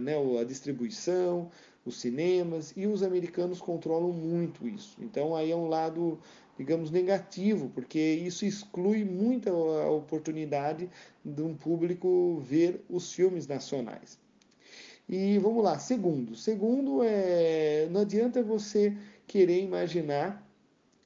né, 0.01 0.13
a 0.39 0.43
distribuição, 0.45 1.51
os 1.85 1.99
cinemas, 1.99 2.73
e 2.77 2.87
os 2.87 3.03
americanos 3.03 3.59
controlam 3.59 4.13
muito 4.13 4.67
isso. 4.67 4.97
Então 5.01 5.35
aí 5.35 5.51
é 5.51 5.55
um 5.55 5.67
lado, 5.67 6.17
digamos, 6.57 6.91
negativo, 6.91 7.69
porque 7.75 7.99
isso 7.99 8.45
exclui 8.45 9.03
muito 9.03 9.49
a 9.49 9.91
oportunidade 9.91 10.89
de 11.25 11.41
um 11.41 11.53
público 11.53 12.39
ver 12.45 12.81
os 12.89 13.11
filmes 13.11 13.45
nacionais. 13.47 14.17
E 15.09 15.39
vamos 15.39 15.63
lá, 15.63 15.79
segundo. 15.79 16.35
Segundo, 16.35 17.01
é, 17.03 17.87
não 17.89 18.01
adianta 18.01 18.43
você 18.43 18.95
querer 19.25 19.59
imaginar 19.61 20.47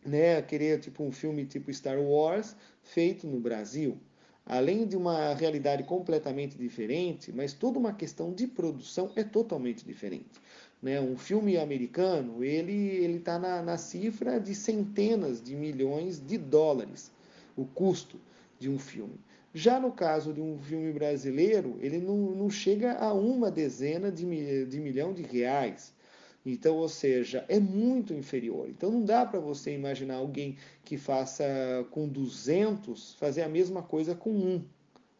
né, 0.05 0.41
querer 0.41 0.79
tipo 0.79 1.03
um 1.03 1.11
filme 1.11 1.45
tipo 1.45 1.71
Star 1.73 1.99
Wars 1.99 2.55
feito 2.81 3.27
no 3.27 3.39
Brasil, 3.39 3.97
além 4.45 4.85
de 4.85 4.97
uma 4.97 5.33
realidade 5.33 5.83
completamente 5.83 6.57
diferente, 6.57 7.31
mas 7.31 7.53
toda 7.53 7.79
uma 7.79 7.93
questão 7.93 8.33
de 8.33 8.47
produção 8.47 9.11
é 9.15 9.23
totalmente 9.23 9.85
diferente. 9.85 10.41
Né? 10.81 10.99
Um 10.99 11.17
filme 11.17 11.57
americano 11.57 12.43
ele 12.43 12.73
ele 12.73 13.17
está 13.17 13.39
na, 13.39 13.61
na 13.61 13.77
cifra 13.77 14.39
de 14.39 14.53
centenas 14.53 15.41
de 15.41 15.55
milhões 15.55 16.19
de 16.19 16.37
dólares 16.37 17.11
o 17.55 17.65
custo 17.65 18.19
de 18.59 18.69
um 18.69 18.77
filme. 18.77 19.19
Já 19.53 19.79
no 19.79 19.91
caso 19.91 20.33
de 20.33 20.41
um 20.41 20.57
filme 20.57 20.91
brasileiro, 20.91 21.77
ele 21.79 21.99
não, 21.99 22.17
não 22.17 22.49
chega 22.49 22.93
a 22.93 23.13
uma 23.13 23.51
dezena 23.51 24.11
de, 24.11 24.65
de 24.65 24.79
milhão 24.79 25.13
de 25.13 25.21
reais. 25.21 25.93
Então, 26.45 26.77
ou 26.77 26.89
seja, 26.89 27.45
é 27.47 27.59
muito 27.59 28.13
inferior. 28.13 28.69
Então, 28.69 28.91
não 28.91 29.03
dá 29.03 29.25
para 29.25 29.39
você 29.39 29.73
imaginar 29.73 30.15
alguém 30.15 30.57
que 30.83 30.97
faça 30.97 31.45
com 31.91 32.07
200 32.07 33.13
fazer 33.15 33.43
a 33.43 33.49
mesma 33.49 33.81
coisa 33.81 34.13
com 34.13 34.31
um 34.31 34.65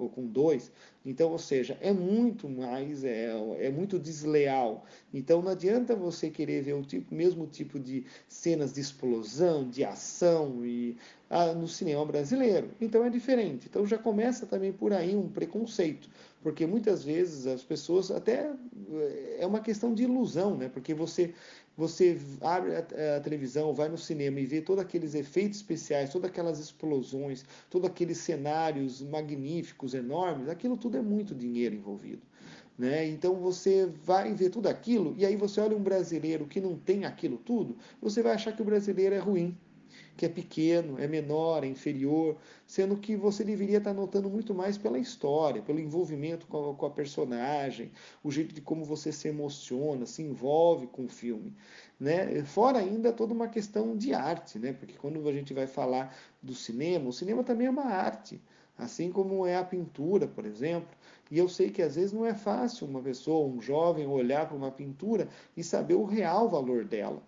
ou 0.03 0.09
com 0.09 0.25
dois. 0.25 0.71
Então, 1.05 1.31
ou 1.31 1.37
seja, 1.37 1.77
é 1.81 1.91
muito 1.91 2.47
mais, 2.47 3.03
é, 3.03 3.31
é 3.59 3.69
muito 3.69 3.99
desleal. 3.99 4.85
Então, 5.13 5.41
não 5.41 5.51
adianta 5.51 5.95
você 5.95 6.29
querer 6.29 6.61
ver 6.61 6.73
o 6.73 6.83
tipo, 6.83 7.13
mesmo 7.13 7.45
tipo 7.47 7.79
de 7.79 8.05
cenas 8.27 8.73
de 8.73 8.81
explosão, 8.81 9.69
de 9.69 9.83
ação 9.83 10.65
e 10.65 10.97
ah, 11.29 11.53
no 11.53 11.67
cinema 11.67 12.05
brasileiro. 12.05 12.69
Então, 12.79 13.03
é 13.03 13.09
diferente. 13.09 13.67
Então, 13.69 13.85
já 13.85 13.97
começa 13.97 14.45
também 14.45 14.71
por 14.71 14.93
aí 14.93 15.15
um 15.15 15.27
preconceito 15.27 16.09
porque 16.43 16.67
muitas 16.67 17.03
vezes 17.03 17.47
as 17.47 17.63
pessoas 17.63 18.11
até 18.11 18.51
é 19.39 19.47
uma 19.47 19.61
questão 19.61 19.93
de 19.93 20.03
ilusão, 20.03 20.57
né? 20.57 20.67
Porque 20.67 20.93
você 20.93 21.33
você 21.75 22.17
abre 22.41 22.75
a, 22.75 23.17
a, 23.17 23.19
televisão, 23.19 23.73
vai 23.73 23.89
no 23.89 23.97
cinema 23.97 24.39
e 24.39 24.45
vê 24.45 24.62
todos 24.62 24.83
aqueles 24.83 25.15
efeitos 25.15 25.57
especiais, 25.57 26.12
todas 26.12 26.29
aquelas 26.29 26.59
explosões, 26.59 27.43
todos 27.69 27.89
aqueles 27.89 28.17
cenários 28.19 29.01
magníficos, 29.01 29.93
enormes, 29.93 30.49
aquilo 30.49 30.77
tudo 30.77 30.97
é 30.97 31.01
muito 31.01 31.33
dinheiro 31.33 31.75
envolvido. 31.75 32.21
Né? 32.77 33.07
Então 33.07 33.36
você 33.36 33.86
vai 34.03 34.33
ver 34.33 34.49
tudo 34.49 34.67
aquilo 34.67 35.13
e 35.17 35.25
aí 35.25 35.36
você 35.36 35.62
olha 35.62 35.77
um 35.77 35.83
brasileiro 35.83 36.47
que 36.47 36.59
não 36.59 36.75
tem 36.75 37.05
aquilo 37.05 37.38
tudo, 37.38 37.77
você 38.01 38.21
vai 38.21 38.33
achar 38.33 38.51
que 38.51 38.62
o 38.62 38.65
brasileiro 38.65 39.13
é 39.13 39.19
ruim 39.19 39.55
que 40.15 40.26
é 40.26 40.30
pequeno, 40.30 40.99
é 40.99 41.08
menor, 41.08 41.63
é 41.63 41.67
inferior, 41.67 42.38
sendo 42.67 42.95
que 42.97 43.15
você 43.15 43.43
deveria 43.43 43.80
estar 43.80 43.93
notando 43.93 44.30
muito 44.30 44.54
mais 44.54 44.78
pela 44.78 44.99
história, 44.99 45.62
pelo 45.62 45.80
envolvimento 45.80 46.45
com 46.47 46.71
a, 46.71 46.76
com 46.76 46.86
a 46.86 46.89
personagem, 46.89 47.91
o 48.23 48.32
jeito 48.32 48.54
de 48.54 48.62
como 48.62 48.86
você 48.86 49.12
se 49.12 49.28
emociona, 49.28 50.06
se 50.06 50.21
envolve 50.21 50.88
com 50.88 51.06
o 51.06 51.10
filme. 51.10 51.54
Né? 51.99 52.43
Fora 52.43 52.80
ainda 52.80 53.12
toda 53.12 53.34
uma 53.34 53.47
questão 53.47 53.97
de 53.97 54.13
arte, 54.13 54.60
né? 54.60 54.73
porque 54.73 54.93
quando 54.97 55.28
a 55.28 55.34
gente 55.34 55.54
vai 55.54 55.67
falar 55.67 56.15
do 56.41 56.54
cinema, 56.54 57.10
o 57.10 57.13
cinema 57.13 57.43
também 57.43 57.67
é 57.67 57.69
uma 57.71 57.86
arte, 57.86 58.41
assim 58.78 59.12
como 59.12 59.45
é 59.45 59.56
a 59.56 59.63
pintura, 59.63 60.28
por 60.28 60.45
exemplo. 60.45 60.95
E 61.32 61.38
eu 61.39 61.49
sei 61.49 61.71
que 61.71 61.82
às 61.82 61.95
vezes 61.95 62.12
não 62.12 62.26
é 62.26 62.36
fácil 62.36 62.88
uma 62.88 63.02
pessoa, 63.02 63.47
um 63.47 63.60
jovem, 63.60 64.06
olhar 64.06 64.47
para 64.47 64.56
uma 64.56 64.71
pintura 64.71 65.28
e 65.58 65.63
saber 65.63 65.95
o 65.95 66.06
real 66.06 66.47
valor 66.49 66.86
dela. 66.86 67.21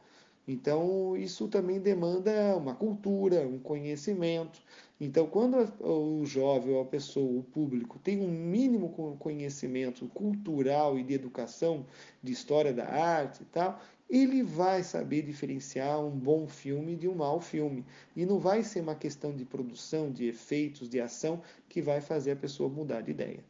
Então, 0.47 1.17
isso 1.17 1.47
também 1.47 1.79
demanda 1.79 2.55
uma 2.55 2.75
cultura, 2.75 3.47
um 3.47 3.57
conhecimento. 3.57 4.61
Então, 5.01 5.27
quando 5.27 5.57
o 5.81 6.23
jovem 6.25 6.75
ou 6.75 6.81
a 6.81 6.85
pessoa, 6.85 7.39
o 7.39 7.43
público, 7.43 7.99
tem 7.99 8.21
um 8.21 8.29
mínimo 8.29 9.17
conhecimento 9.19 10.07
cultural 10.09 10.97
e 10.97 11.03
de 11.03 11.13
educação, 11.13 11.85
de 12.21 12.31
história 12.31 12.71
da 12.71 12.87
arte 12.87 13.41
e 13.41 13.45
tal, 13.45 13.79
ele 14.09 14.43
vai 14.43 14.83
saber 14.83 15.23
diferenciar 15.23 15.99
um 15.99 16.11
bom 16.11 16.47
filme 16.47 16.95
de 16.95 17.07
um 17.07 17.15
mau 17.15 17.41
filme. 17.41 17.83
E 18.15 18.25
não 18.25 18.39
vai 18.39 18.63
ser 18.63 18.81
uma 18.81 18.95
questão 18.95 19.35
de 19.35 19.43
produção, 19.43 20.11
de 20.11 20.27
efeitos, 20.27 20.87
de 20.87 21.01
ação, 21.01 21.41
que 21.67 21.81
vai 21.81 22.01
fazer 22.01 22.31
a 22.31 22.35
pessoa 22.35 22.69
mudar 22.69 23.01
de 23.01 23.11
ideia. 23.11 23.43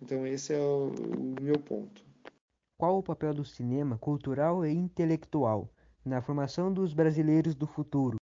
Então, 0.00 0.26
esse 0.26 0.54
é 0.54 0.58
o, 0.58 0.92
meu 1.40 1.58
ponto. 1.58 2.02
Qual 2.78 2.98
o 2.98 3.02
papel 3.02 3.34
do 3.34 3.44
cinema 3.44 3.98
cultural 3.98 4.64
e 4.64 4.72
intelectual? 4.72 5.68
Na 6.04 6.20
formação 6.20 6.72
dos 6.72 6.92
brasileiros 6.92 7.54
do 7.54 7.66
futuro. 7.66 8.16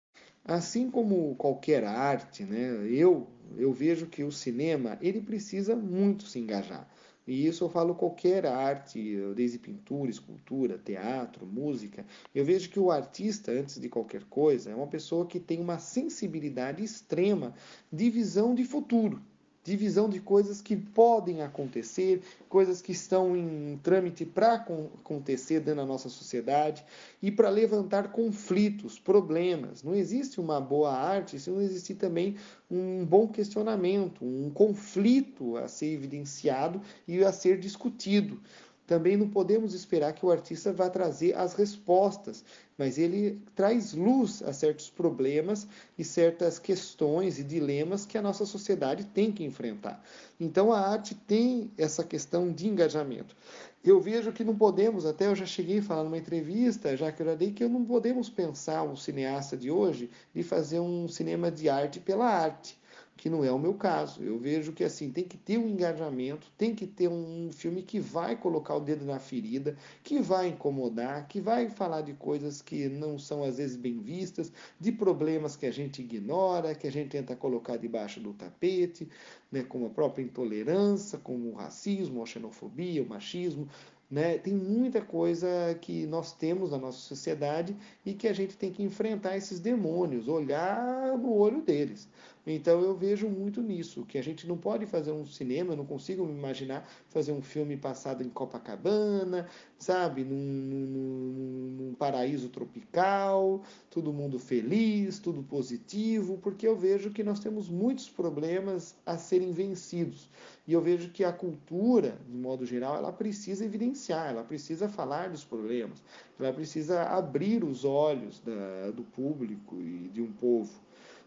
Assim 0.44 0.90
como 0.92 1.36
qualquer 1.36 1.84
arte, 1.84 2.44
né, 2.44 2.88
eu 2.90 3.28
eu 3.58 3.72
vejo 3.72 4.08
que 4.08 4.24
o 4.24 4.32
cinema 4.32 4.98
ele 5.02 5.22
precisa 5.22 5.76
muito 5.76 6.24
se 6.24 6.40
engajar. 6.40 6.88
E 7.28 7.48
isso 7.48 7.64
eu 7.64 7.70
falo 7.70 7.96
qualquer 7.96 8.46
arte, 8.46 9.18
desde 9.36 9.58
pintura, 9.58 10.12
escultura, 10.12 10.78
teatro, 10.78 11.46
música. 11.46 12.06
Eu 12.34 12.46
vejo 12.46 12.70
que 12.70 12.80
o 12.80 12.92
artista, 12.92 13.52
antes 13.52 13.80
de 13.80 13.90
qualquer 13.90 14.24
coisa, 14.26 14.70
é 14.70 14.76
uma 14.76 14.88
pessoa 14.88 15.26
que 15.26 15.40
tem 15.40 15.60
uma 15.60 15.80
sensibilidade 15.80 16.84
extrema 16.84 17.54
de 17.92 18.10
visão 18.10 18.54
de 18.54 18.64
futuro 18.64 19.22
de 19.66 19.76
visão 19.76 20.08
de 20.08 20.20
coisas 20.20 20.62
que 20.62 20.76
podem 20.76 21.42
acontecer, 21.42 22.22
coisas 22.48 22.84
que 22.84 22.92
estão 22.92 23.36
em 23.36 23.80
trâmite 23.82 24.24
para 24.24 24.54
acontecer 24.54 25.60
dentro 25.60 25.78
da 25.78 25.86
nossa 25.86 26.08
sociedade 26.08 26.86
e 27.20 27.32
para 27.32 27.50
levantar 27.50 28.12
conflitos, 28.12 29.00
problemas. 29.00 29.82
Não 29.82 29.96
existe 29.96 30.40
uma 30.40 30.62
boa 30.62 30.94
arte 30.94 31.40
se 31.40 31.50
não 31.50 31.60
existir 31.60 31.96
também 31.96 32.36
um 32.70 33.04
bom 33.04 33.28
questionamento, 33.28 34.24
um 34.24 34.52
conflito 34.52 35.58
a 35.58 35.68
ser 35.68 35.88
evidenciado 35.88 36.80
e 37.08 37.24
a 37.24 37.32
ser 37.32 37.60
discutido. 37.60 38.40
Também 38.88 39.18
não 39.18 39.28
podemos 39.28 39.74
esperar 39.74 40.14
que 40.14 40.26
o 40.26 40.32
artista 40.32 40.72
vá 40.72 40.90
trazer 40.90 41.36
as 41.36 41.54
respostas, 41.54 42.44
mas 42.78 42.98
ele 42.98 43.42
traz 43.56 43.94
luz 43.94 44.44
a 44.44 44.54
certos 44.54 44.90
problemas 44.90 45.68
e 45.98 46.04
certas 46.04 46.60
questões 46.60 47.40
e 47.40 47.44
dilemas 47.44 48.06
que 48.06 48.18
a 48.18 48.22
nossa 48.22 48.46
sociedade 48.46 49.06
tem 49.06 49.32
que 49.32 49.44
enfrentar. 49.44 50.04
Então 50.40 50.72
a 50.72 50.80
arte 50.80 51.16
tem 51.16 51.72
essa 51.78 52.04
questão 52.04 52.52
de 52.52 52.68
engajamento. 52.68 53.36
Eu 53.84 54.00
vejo 54.00 54.32
que 54.32 54.44
não 54.44 54.56
podemos, 54.56 55.06
até 55.06 55.28
eu 55.28 55.36
já 55.36 55.46
cheguei 55.46 55.80
a 55.80 55.84
falar 55.84 56.04
numa 56.04 56.18
entrevista, 56.18 56.96
já 56.96 57.12
que 57.12 57.22
eu 57.22 57.26
já 57.28 57.36
dei, 57.36 57.52
que 57.52 57.68
não 57.68 57.86
podemos 57.86 58.30
pensar 58.30 58.84
um 58.84 58.96
cineasta 58.96 59.56
de 59.58 59.72
hoje 59.72 60.10
de 60.34 60.44
fazer 60.44 60.80
um 60.80 61.08
cinema 61.08 61.52
de 61.52 61.70
arte 61.70 62.00
pela 62.00 62.26
arte 62.26 62.78
que 63.18 63.30
não 63.30 63.44
é 63.44 63.52
o 63.52 63.60
meu 63.60 63.74
caso. 63.74 64.22
Eu 64.22 64.38
vejo 64.38 64.74
que 64.74 64.84
assim 64.84 65.12
tem 65.12 65.24
que 65.24 65.38
ter 65.38 65.58
um 65.58 65.68
engajamento, 65.68 66.52
tem 66.58 66.76
que 66.76 66.86
ter 66.86 67.08
um 67.08 67.50
filme 67.52 67.82
que 67.82 68.00
vai 68.00 68.36
colocar 68.36 68.76
o 68.76 68.80
dedo 68.80 69.06
na 69.06 69.20
ferida, 69.20 69.78
que 70.04 70.20
vai 70.20 70.50
incomodar, 70.50 71.28
que 71.28 71.40
vai 71.40 71.70
falar 71.70 72.02
de 72.02 72.14
coisas 72.14 72.62
que 72.62 72.90
não 72.90 73.18
são 73.18 73.44
às 73.44 73.58
vezes 73.58 73.78
bem 73.78 74.00
vistas, 74.00 74.52
de 74.80 74.92
problemas 74.92 75.56
que 75.56 75.66
a 75.66 75.72
gente 75.72 76.02
ignora, 76.02 76.76
que 76.76 76.88
a 76.88 76.92
gente 76.92 77.10
tenta 77.10 77.36
colocar 77.36 77.78
debaixo 77.78 78.20
do 78.20 78.34
tapete, 78.34 79.08
né, 79.52 79.64
como 79.64 79.86
a 79.86 79.90
própria 79.90 80.24
intolerância, 80.24 81.18
como 81.18 81.50
o 81.50 81.56
racismo, 81.56 82.22
a 82.22 82.26
xenofobia, 82.26 83.02
o 83.02 83.08
machismo. 83.08 83.68
Né? 84.10 84.38
Tem 84.38 84.54
muita 84.54 85.02
coisa 85.02 85.48
que 85.82 86.06
nós 86.06 86.32
temos 86.32 86.72
na 86.72 86.78
nossa 86.78 87.00
sociedade 87.00 87.76
e 88.06 88.14
que 88.14 88.28
a 88.28 88.34
gente 88.34 88.56
tem 88.56 88.72
que 88.72 88.84
enfrentar 88.84 89.36
esses 89.36 89.60
demônios, 89.60 90.28
olhar 90.28 91.18
no 91.18 91.34
olho 91.34 91.62
deles. 91.62 92.08
Então 92.46 92.82
eu 92.82 92.96
vejo 92.96 93.28
muito 93.28 93.62
nisso, 93.62 94.06
que 94.06 94.18
a 94.18 94.24
gente 94.24 94.48
não 94.48 94.56
pode 94.56 94.86
fazer 94.86 95.12
um 95.12 95.26
cinema, 95.26 95.74
eu 95.74 95.78
não 95.78 95.86
consigo 95.86 96.24
me 96.26 96.38
imaginar 96.38 96.88
fazer 97.10 97.32
um 97.32 97.42
filme 97.42 97.76
passado 97.76 98.24
em 98.24 98.30
Copacabana, 98.30 99.48
sabe, 99.80 100.24
num, 100.24 100.36
num, 100.36 101.76
num 101.78 101.94
paraíso 101.96 102.50
tropical, 102.50 103.64
todo 103.90 104.14
mundo 104.14 104.38
feliz, 104.38 105.18
tudo 105.18 105.42
positivo, 105.42 106.38
porque 106.38 106.68
eu 106.68 106.76
vejo 106.76 107.10
que 107.10 107.24
nós 107.24 107.40
temos 107.40 107.68
muitos 107.68 108.10
problemas 108.10 108.96
a 109.06 109.18
serem 109.18 109.52
vencidos. 109.52 110.30
E 110.68 110.74
eu 110.74 110.82
vejo 110.82 111.10
que 111.10 111.24
a 111.24 111.34
cultura, 111.34 112.18
de 112.28 112.38
modo 112.38 112.66
geral, 112.66 112.96
ela 112.96 113.12
precisa 113.12 113.66
evidenciar, 113.66 114.30
ela 114.30 114.44
precisa 114.44 114.88
falar 114.88 115.30
dos 115.30 115.44
problemas, 115.44 116.04
ela 116.40 116.54
precisa 116.54 117.04
abrir 117.04 117.64
os 117.64 117.86
olhos 117.86 118.40
da, 118.40 118.92
do 118.92 119.04
público 119.04 119.80
e 119.82 120.10
de 120.10 120.22
um 120.22 120.32
povo. 120.32 120.85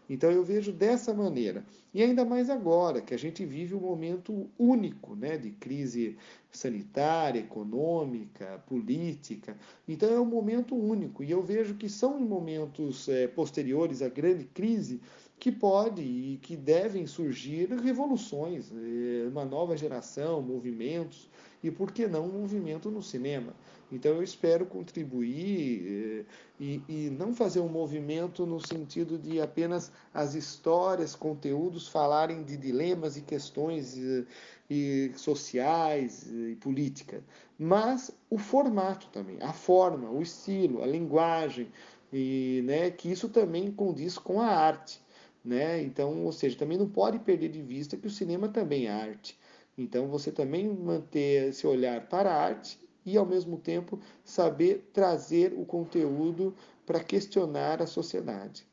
Então 0.09 0.31
eu 0.31 0.43
vejo 0.43 0.71
dessa 0.71 1.13
maneira. 1.13 1.63
E 1.93 2.01
ainda 2.01 2.25
mais 2.25 2.49
agora, 2.49 3.01
que 3.01 3.13
a 3.13 3.17
gente 3.17 3.45
vive 3.45 3.75
um 3.75 3.79
momento 3.79 4.49
único 4.57 5.15
né, 5.15 5.37
de 5.37 5.51
crise 5.51 6.17
sanitária, 6.51 7.39
econômica, 7.39 8.63
política. 8.67 9.55
Então 9.87 10.09
é 10.09 10.19
um 10.19 10.25
momento 10.25 10.75
único. 10.75 11.23
E 11.23 11.29
eu 11.29 11.43
vejo 11.43 11.75
que 11.75 11.87
são 11.87 12.19
em 12.19 12.25
momentos 12.25 13.07
é, 13.07 13.27
posteriores 13.27 14.01
à 14.01 14.09
grande 14.09 14.45
crise 14.45 14.99
que 15.39 15.51
pode 15.51 16.01
e 16.01 16.37
que 16.41 16.57
devem 16.57 17.07
surgir 17.07 17.69
revoluções, 17.69 18.71
é, 18.71 19.27
uma 19.27 19.45
nova 19.45 19.77
geração, 19.77 20.41
movimentos, 20.41 21.29
e 21.63 21.69
por 21.69 21.91
que 21.91 22.07
não 22.07 22.25
um 22.25 22.41
movimento 22.41 22.89
no 22.89 23.01
cinema. 23.01 23.53
Então 23.91 24.11
eu 24.13 24.23
espero 24.23 24.65
contribuir 24.65 25.81
eh, 25.87 26.25
e, 26.59 26.81
e, 26.87 27.09
não 27.09 27.33
fazer 27.33 27.59
um 27.59 27.67
movimento 27.67 28.45
no 28.45 28.59
sentido 28.59 29.17
de 29.17 29.41
apenas 29.41 29.91
as 30.13 30.35
histórias, 30.35 31.15
conteúdos 31.15 31.87
falarem 31.87 32.43
de 32.43 32.55
dilemas 32.55 33.17
e 33.17 33.21
questões 33.21 33.97
e, 33.97 34.19
eh, 34.19 34.25
e 34.69 35.11
sociais 35.15 36.27
e 36.31 36.55
política, 36.55 37.23
mas 37.57 38.11
o 38.29 38.37
formato 38.37 39.07
também, 39.07 39.37
a 39.41 39.51
forma, 39.51 40.09
o 40.11 40.21
estilo, 40.21 40.83
a 40.83 40.85
linguagem, 40.85 41.67
e 42.13 42.61
né, 42.65 42.91
que 42.91 43.11
isso 43.11 43.29
também 43.29 43.71
condiz 43.71 44.17
com 44.17 44.39
a 44.39 44.47
arte. 44.47 45.01
Né? 45.43 45.81
Então, 45.81 46.25
ou 46.25 46.31
seja, 46.31 46.57
também 46.57 46.77
não 46.77 46.87
pode 46.87 47.19
perder 47.19 47.49
de 47.49 47.61
vista 47.61 47.97
que 47.97 48.07
o 48.07 48.11
cinema 48.11 48.49
também 48.49 48.87
é 48.87 48.91
arte. 48.91 49.37
Então, 49.81 50.09
você 50.09 50.29
também 50.29 50.67
manter 50.67 51.49
esse 51.49 51.65
olhar 51.65 52.07
para 52.09 52.29
a 52.29 52.43
arte 52.43 52.77
e, 53.05 53.17
ao 53.17 53.25
mesmo 53.25 53.57
tempo, 53.57 53.97
saber 54.25 54.89
trazer 54.91 55.53
o 55.55 55.65
conteúdo 55.65 56.53
para 56.85 57.01
questionar 57.01 57.81
a 57.81 57.87
sociedade. 57.87 58.67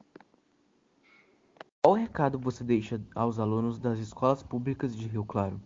Qual 1.84 1.94
recado 1.94 2.40
você 2.40 2.64
deixa 2.64 3.00
aos 3.14 3.38
alunos 3.38 3.78
das 3.78 4.00
escolas 4.00 4.42
públicas 4.42 4.96
de 4.96 5.06
Rio 5.06 5.24
Claro? 5.24 5.60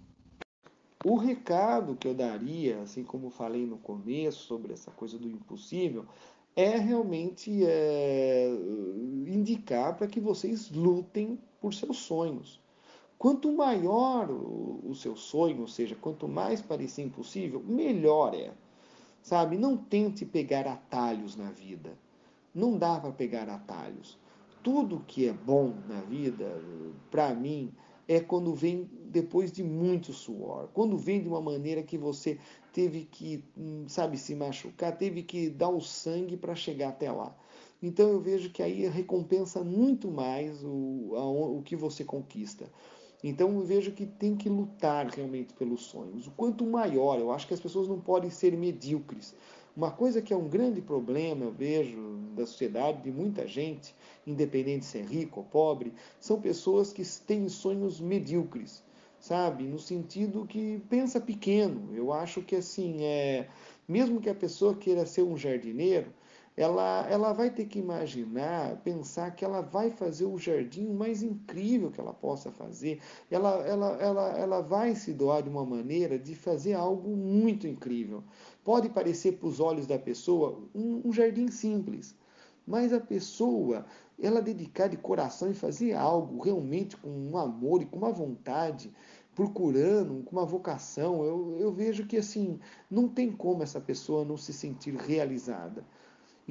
O 1.03 1.16
recado 1.16 1.96
que 1.96 2.07
eu 2.07 2.14
daria, 2.14 2.83
assim 2.83 3.03
como 3.03 3.31
falei 3.31 3.64
no 3.64 3.79
começo 3.79 4.40
sobre 4.40 4.74
essa 4.74 4.90
coisa 4.90 5.18
do 5.18 5.26
impossível, 5.26 6.05
é 6.55 6.76
realmente 6.76 7.64
é, 7.64 8.50
indicar 9.26 9.96
para 9.96 10.07
que 10.07 10.20
vocês 10.20 10.70
lutem 10.70 11.38
por 11.59 11.72
seus 11.72 11.96
sonhos. 11.96 12.61
Quanto 13.20 13.52
maior 13.52 14.30
o, 14.30 14.80
o 14.83 14.94
seu 14.94 15.14
sonho, 15.14 15.61
ou 15.61 15.68
seja, 15.68 15.94
quanto 15.94 16.26
mais 16.26 16.62
parecer 16.62 17.02
impossível, 17.02 17.62
melhor 17.62 18.35
é. 18.35 18.50
Sabe? 19.20 19.59
Não 19.59 19.76
tente 19.76 20.24
pegar 20.24 20.66
atalhos 20.66 21.37
na 21.37 21.50
vida. 21.50 21.98
Não 22.54 22.78
dá 22.78 22.98
para 22.98 23.12
pegar 23.12 23.46
atalhos. 23.50 24.18
Tudo 24.62 25.04
que 25.06 25.28
é 25.28 25.35
bom 25.35 25.74
na 25.87 26.00
vida, 26.00 26.50
para 27.11 27.35
mim, 27.35 27.70
é 28.09 28.20
quando 28.20 28.54
vem 28.54 28.88
depois 29.04 29.52
de 29.52 29.62
muito 29.62 30.14
suor, 30.14 30.70
quando 30.72 30.96
vem 30.96 31.20
de 31.20 31.28
uma 31.28 31.42
maneira 31.42 31.83
que 31.83 31.98
você 31.98 32.38
teve 32.72 33.04
que, 33.04 33.44
hum, 33.54 33.85
sabe, 33.87 34.16
se 34.16 34.35
machucar, 34.35 34.96
teve 34.96 35.22
que 35.22 35.50
dar 35.50 35.68
o 35.68 35.83
sangue 35.83 36.38
para 36.38 36.54
chegar 36.54 36.88
até 36.88 37.12
lá. 37.12 37.37
Então 37.83 38.09
eu 38.09 38.18
vejo 38.18 38.50
que 38.50 38.62
aí 38.62 38.88
recompensa 38.88 39.62
muito 39.62 40.11
mais 40.11 40.64
o, 40.64 41.59
o 41.59 41.62
que 41.62 41.76
você 41.76 42.02
conquista. 42.02 42.70
Então 43.22 43.54
eu 43.54 43.61
vejo 43.62 43.92
que 43.92 44.06
tem 44.06 44.35
que 44.35 44.48
lutar 44.48 45.06
realmente 45.06 45.52
pelos 45.54 45.83
sonhos. 45.83 46.26
O 46.26 46.30
quanto 46.30 46.64
maior, 46.64 47.18
eu 47.18 47.30
acho 47.30 47.46
que 47.46 47.54
as 47.54 47.61
pessoas 47.61 47.87
não 47.87 48.00
podem 48.00 48.30
ser 48.30 48.56
medíocres. 48.56 49.35
Uma 49.76 49.90
coisa 49.90 50.20
que 50.20 50.33
é 50.33 50.37
um 50.37 50.48
grande 50.48 50.80
problema, 50.80 51.44
eu 51.44 51.52
vejo, 51.52 52.18
da 52.35 52.44
sociedade, 52.44 53.02
de 53.02 53.12
muita 53.12 53.46
gente, 53.46 53.94
independente 54.26 54.85
se 54.85 54.98
é 54.98 55.02
rico 55.02 55.40
ou 55.40 55.46
pobre, 55.46 55.92
são 56.18 56.40
pessoas 56.40 56.92
que 56.92 57.02
têm 57.20 57.48
sonhos 57.48 58.00
medíocres, 58.00 58.83
sabe? 59.20 59.64
No 59.64 59.78
sentido 59.78 60.46
que 60.46 60.83
pensa 60.88 61.20
pequeno. 61.20 61.94
Eu 61.94 62.12
acho 62.12 62.42
que 62.42 62.56
assim, 62.56 63.04
é, 63.04 63.48
mesmo 63.87 64.20
que 64.20 64.28
a 64.28 64.35
pessoa 64.35 64.74
queira 64.74 65.06
ser 65.06 65.22
um 65.22 65.37
jardineiro, 65.37 66.12
ela, 66.61 67.07
ela 67.09 67.33
vai 67.33 67.49
ter 67.49 67.64
que 67.64 67.79
imaginar, 67.79 68.77
pensar 68.85 69.31
que 69.31 69.42
ela 69.46 69.62
vai 69.62 69.90
fazer 69.90 70.27
o 70.27 70.37
jardim 70.37 70.92
mais 70.92 71.23
incrível 71.23 71.90
que 71.90 71.99
ela 71.99 72.12
possa 72.12 72.53
fazer. 72.53 73.01
Ela, 73.31 73.66
ela, 73.66 73.96
ela, 73.99 74.29
ela 74.38 74.61
vai 74.61 74.94
se 74.94 75.14
doar 75.14 75.42
de 75.42 75.49
uma 75.49 75.64
maneira 75.64 76.18
de 76.18 76.35
fazer 76.35 76.75
algo 76.75 77.16
muito 77.16 77.66
incrível. 77.66 78.23
Pode 78.62 78.90
parecer 78.90 79.38
para 79.38 79.49
os 79.49 79.59
olhos 79.59 79.87
da 79.87 79.99
pessoa 79.99 80.62
um, 80.75 81.09
um 81.09 81.12
jardim 81.14 81.49
simples, 81.49 82.14
mas 82.66 82.92
a 82.92 83.01
pessoa, 83.01 83.87
ela 84.20 84.42
dedicar 84.42 84.88
de 84.88 84.99
coração 84.99 85.51
e 85.51 85.55
fazer 85.55 85.94
algo 85.94 86.42
realmente 86.42 86.94
com 86.94 87.09
um 87.09 87.38
amor 87.38 87.81
e 87.81 87.87
com 87.87 87.96
uma 87.96 88.12
vontade, 88.12 88.92
procurando, 89.35 90.23
com 90.25 90.37
uma 90.37 90.44
vocação, 90.44 91.25
eu, 91.25 91.57
eu 91.59 91.73
vejo 91.73 92.07
que 92.07 92.18
assim, 92.18 92.61
não 92.90 93.09
tem 93.09 93.33
como 93.33 93.62
essa 93.62 93.81
pessoa 93.81 94.27
não 94.27 94.37
se 94.37 94.53
sentir 94.53 94.94
realizada. 94.94 95.83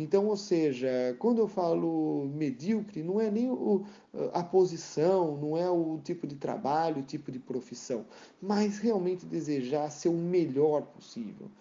Então, 0.01 0.27
ou 0.27 0.37
seja, 0.37 1.13
quando 1.19 1.39
eu 1.39 1.47
falo 1.47 2.31
medíocre, 2.33 3.03
não 3.03 3.19
é 3.19 3.29
nem 3.29 3.51
o, 3.51 3.85
a 4.31 4.41
posição, 4.41 5.35
não 5.35 5.57
é 5.57 5.69
o 5.69 5.99
tipo 6.01 6.25
de 6.25 6.35
trabalho, 6.35 7.01
o 7.01 7.05
tipo 7.05 7.29
de 7.29 7.37
profissão, 7.37 8.05
mas 8.41 8.77
realmente 8.79 9.25
desejar 9.25 9.89
ser 9.89 10.07
o 10.07 10.13
melhor 10.13 10.83
possível. 10.83 11.51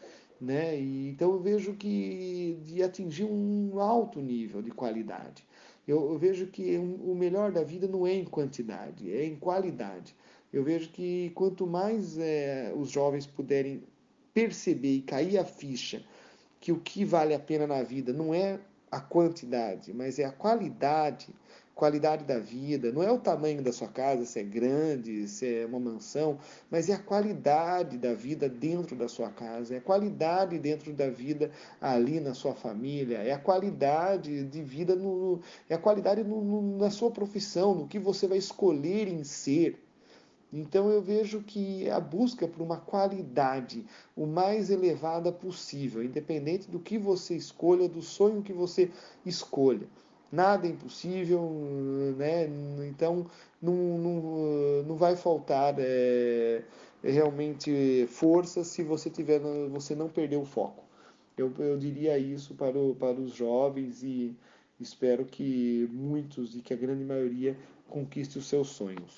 Né? 0.40 0.80
E, 0.80 1.08
então 1.08 1.32
eu 1.32 1.40
vejo 1.40 1.74
que 1.74 2.60
de 2.62 2.80
atingir 2.80 3.24
um 3.24 3.80
alto 3.80 4.20
nível 4.20 4.62
de 4.62 4.70
qualidade. 4.70 5.44
Eu, 5.86 6.12
eu 6.12 6.16
vejo 6.16 6.46
que 6.46 6.78
o 6.78 7.16
melhor 7.16 7.50
da 7.50 7.64
vida 7.64 7.88
não 7.88 8.06
é 8.06 8.14
em 8.14 8.24
quantidade, 8.24 9.10
é 9.10 9.24
em 9.24 9.34
qualidade. 9.34 10.14
Eu 10.52 10.62
vejo 10.62 10.90
que 10.90 11.30
quanto 11.30 11.66
mais 11.66 12.16
é, 12.18 12.72
os 12.76 12.88
jovens 12.88 13.26
puderem 13.26 13.82
perceber 14.32 14.94
e 14.94 15.02
cair 15.02 15.38
a 15.38 15.44
ficha 15.44 16.04
que 16.60 16.72
o 16.72 16.80
que 16.80 17.04
vale 17.04 17.34
a 17.34 17.38
pena 17.38 17.66
na 17.66 17.82
vida 17.82 18.12
não 18.12 18.34
é 18.34 18.58
a 18.90 19.00
quantidade, 19.00 19.92
mas 19.92 20.18
é 20.18 20.24
a 20.24 20.32
qualidade, 20.32 21.28
qualidade 21.78 22.24
da 22.24 22.38
vida. 22.38 22.90
Não 22.90 23.02
é 23.02 23.12
o 23.12 23.18
tamanho 23.18 23.62
da 23.62 23.72
sua 23.72 23.86
casa, 23.86 24.24
se 24.24 24.40
é 24.40 24.42
grande, 24.42 25.28
se 25.28 25.60
é 25.60 25.66
uma 25.66 25.78
mansão, 25.78 26.38
mas 26.68 26.88
é 26.88 26.94
a 26.94 26.98
qualidade 26.98 27.96
da 27.96 28.12
vida 28.14 28.48
dentro 28.48 28.96
da 28.96 29.06
sua 29.08 29.30
casa, 29.30 29.74
é 29.74 29.78
a 29.78 29.80
qualidade 29.80 30.58
dentro 30.58 30.92
da 30.92 31.08
vida 31.08 31.52
ali 31.80 32.18
na 32.18 32.34
sua 32.34 32.54
família, 32.54 33.18
é 33.18 33.32
a 33.32 33.38
qualidade 33.38 34.42
de 34.44 34.62
vida, 34.62 34.96
no, 34.96 35.40
é 35.70 35.74
a 35.74 35.78
qualidade 35.78 36.24
no, 36.24 36.42
no, 36.42 36.78
na 36.78 36.90
sua 36.90 37.12
profissão, 37.12 37.74
no 37.74 37.86
que 37.86 37.98
você 37.98 38.26
vai 38.26 38.38
escolher 38.38 39.06
em 39.06 39.22
ser. 39.22 39.78
Então 40.52 40.90
eu 40.90 41.02
vejo 41.02 41.42
que 41.42 41.88
a 41.90 42.00
busca 42.00 42.48
por 42.48 42.62
uma 42.62 42.78
qualidade 42.78 43.84
o 44.16 44.26
mais 44.26 44.70
elevada 44.70 45.30
possível, 45.30 46.02
independente 46.02 46.70
do 46.70 46.78
que 46.78 46.96
você 46.98 47.36
escolha, 47.36 47.88
do 47.88 48.00
sonho 48.00 48.42
que 48.42 48.52
você 48.52 48.90
escolha. 49.26 49.86
Nada 50.32 50.66
é 50.66 50.70
impossível, 50.70 51.40
né? 52.16 52.48
Então 52.88 53.26
não, 53.60 53.74
não, 53.74 54.82
não 54.84 54.96
vai 54.96 55.16
faltar 55.16 55.74
é, 55.78 56.62
realmente 57.02 58.06
força 58.08 58.64
se 58.64 58.82
você 58.82 59.10
tiver, 59.10 59.40
você 59.70 59.94
não 59.94 60.08
perder 60.08 60.36
o 60.36 60.44
foco. 60.44 60.84
Eu, 61.36 61.52
eu 61.58 61.78
diria 61.78 62.18
isso 62.18 62.54
para, 62.54 62.76
o, 62.78 62.94
para 62.94 63.20
os 63.20 63.32
jovens 63.32 64.02
e 64.02 64.34
espero 64.80 65.24
que 65.24 65.88
muitos 65.92 66.56
e 66.56 66.60
que 66.60 66.74
a 66.74 66.76
grande 66.76 67.04
maioria 67.04 67.56
conquiste 67.88 68.38
os 68.38 68.46
seus 68.46 68.68
sonhos. 68.68 69.16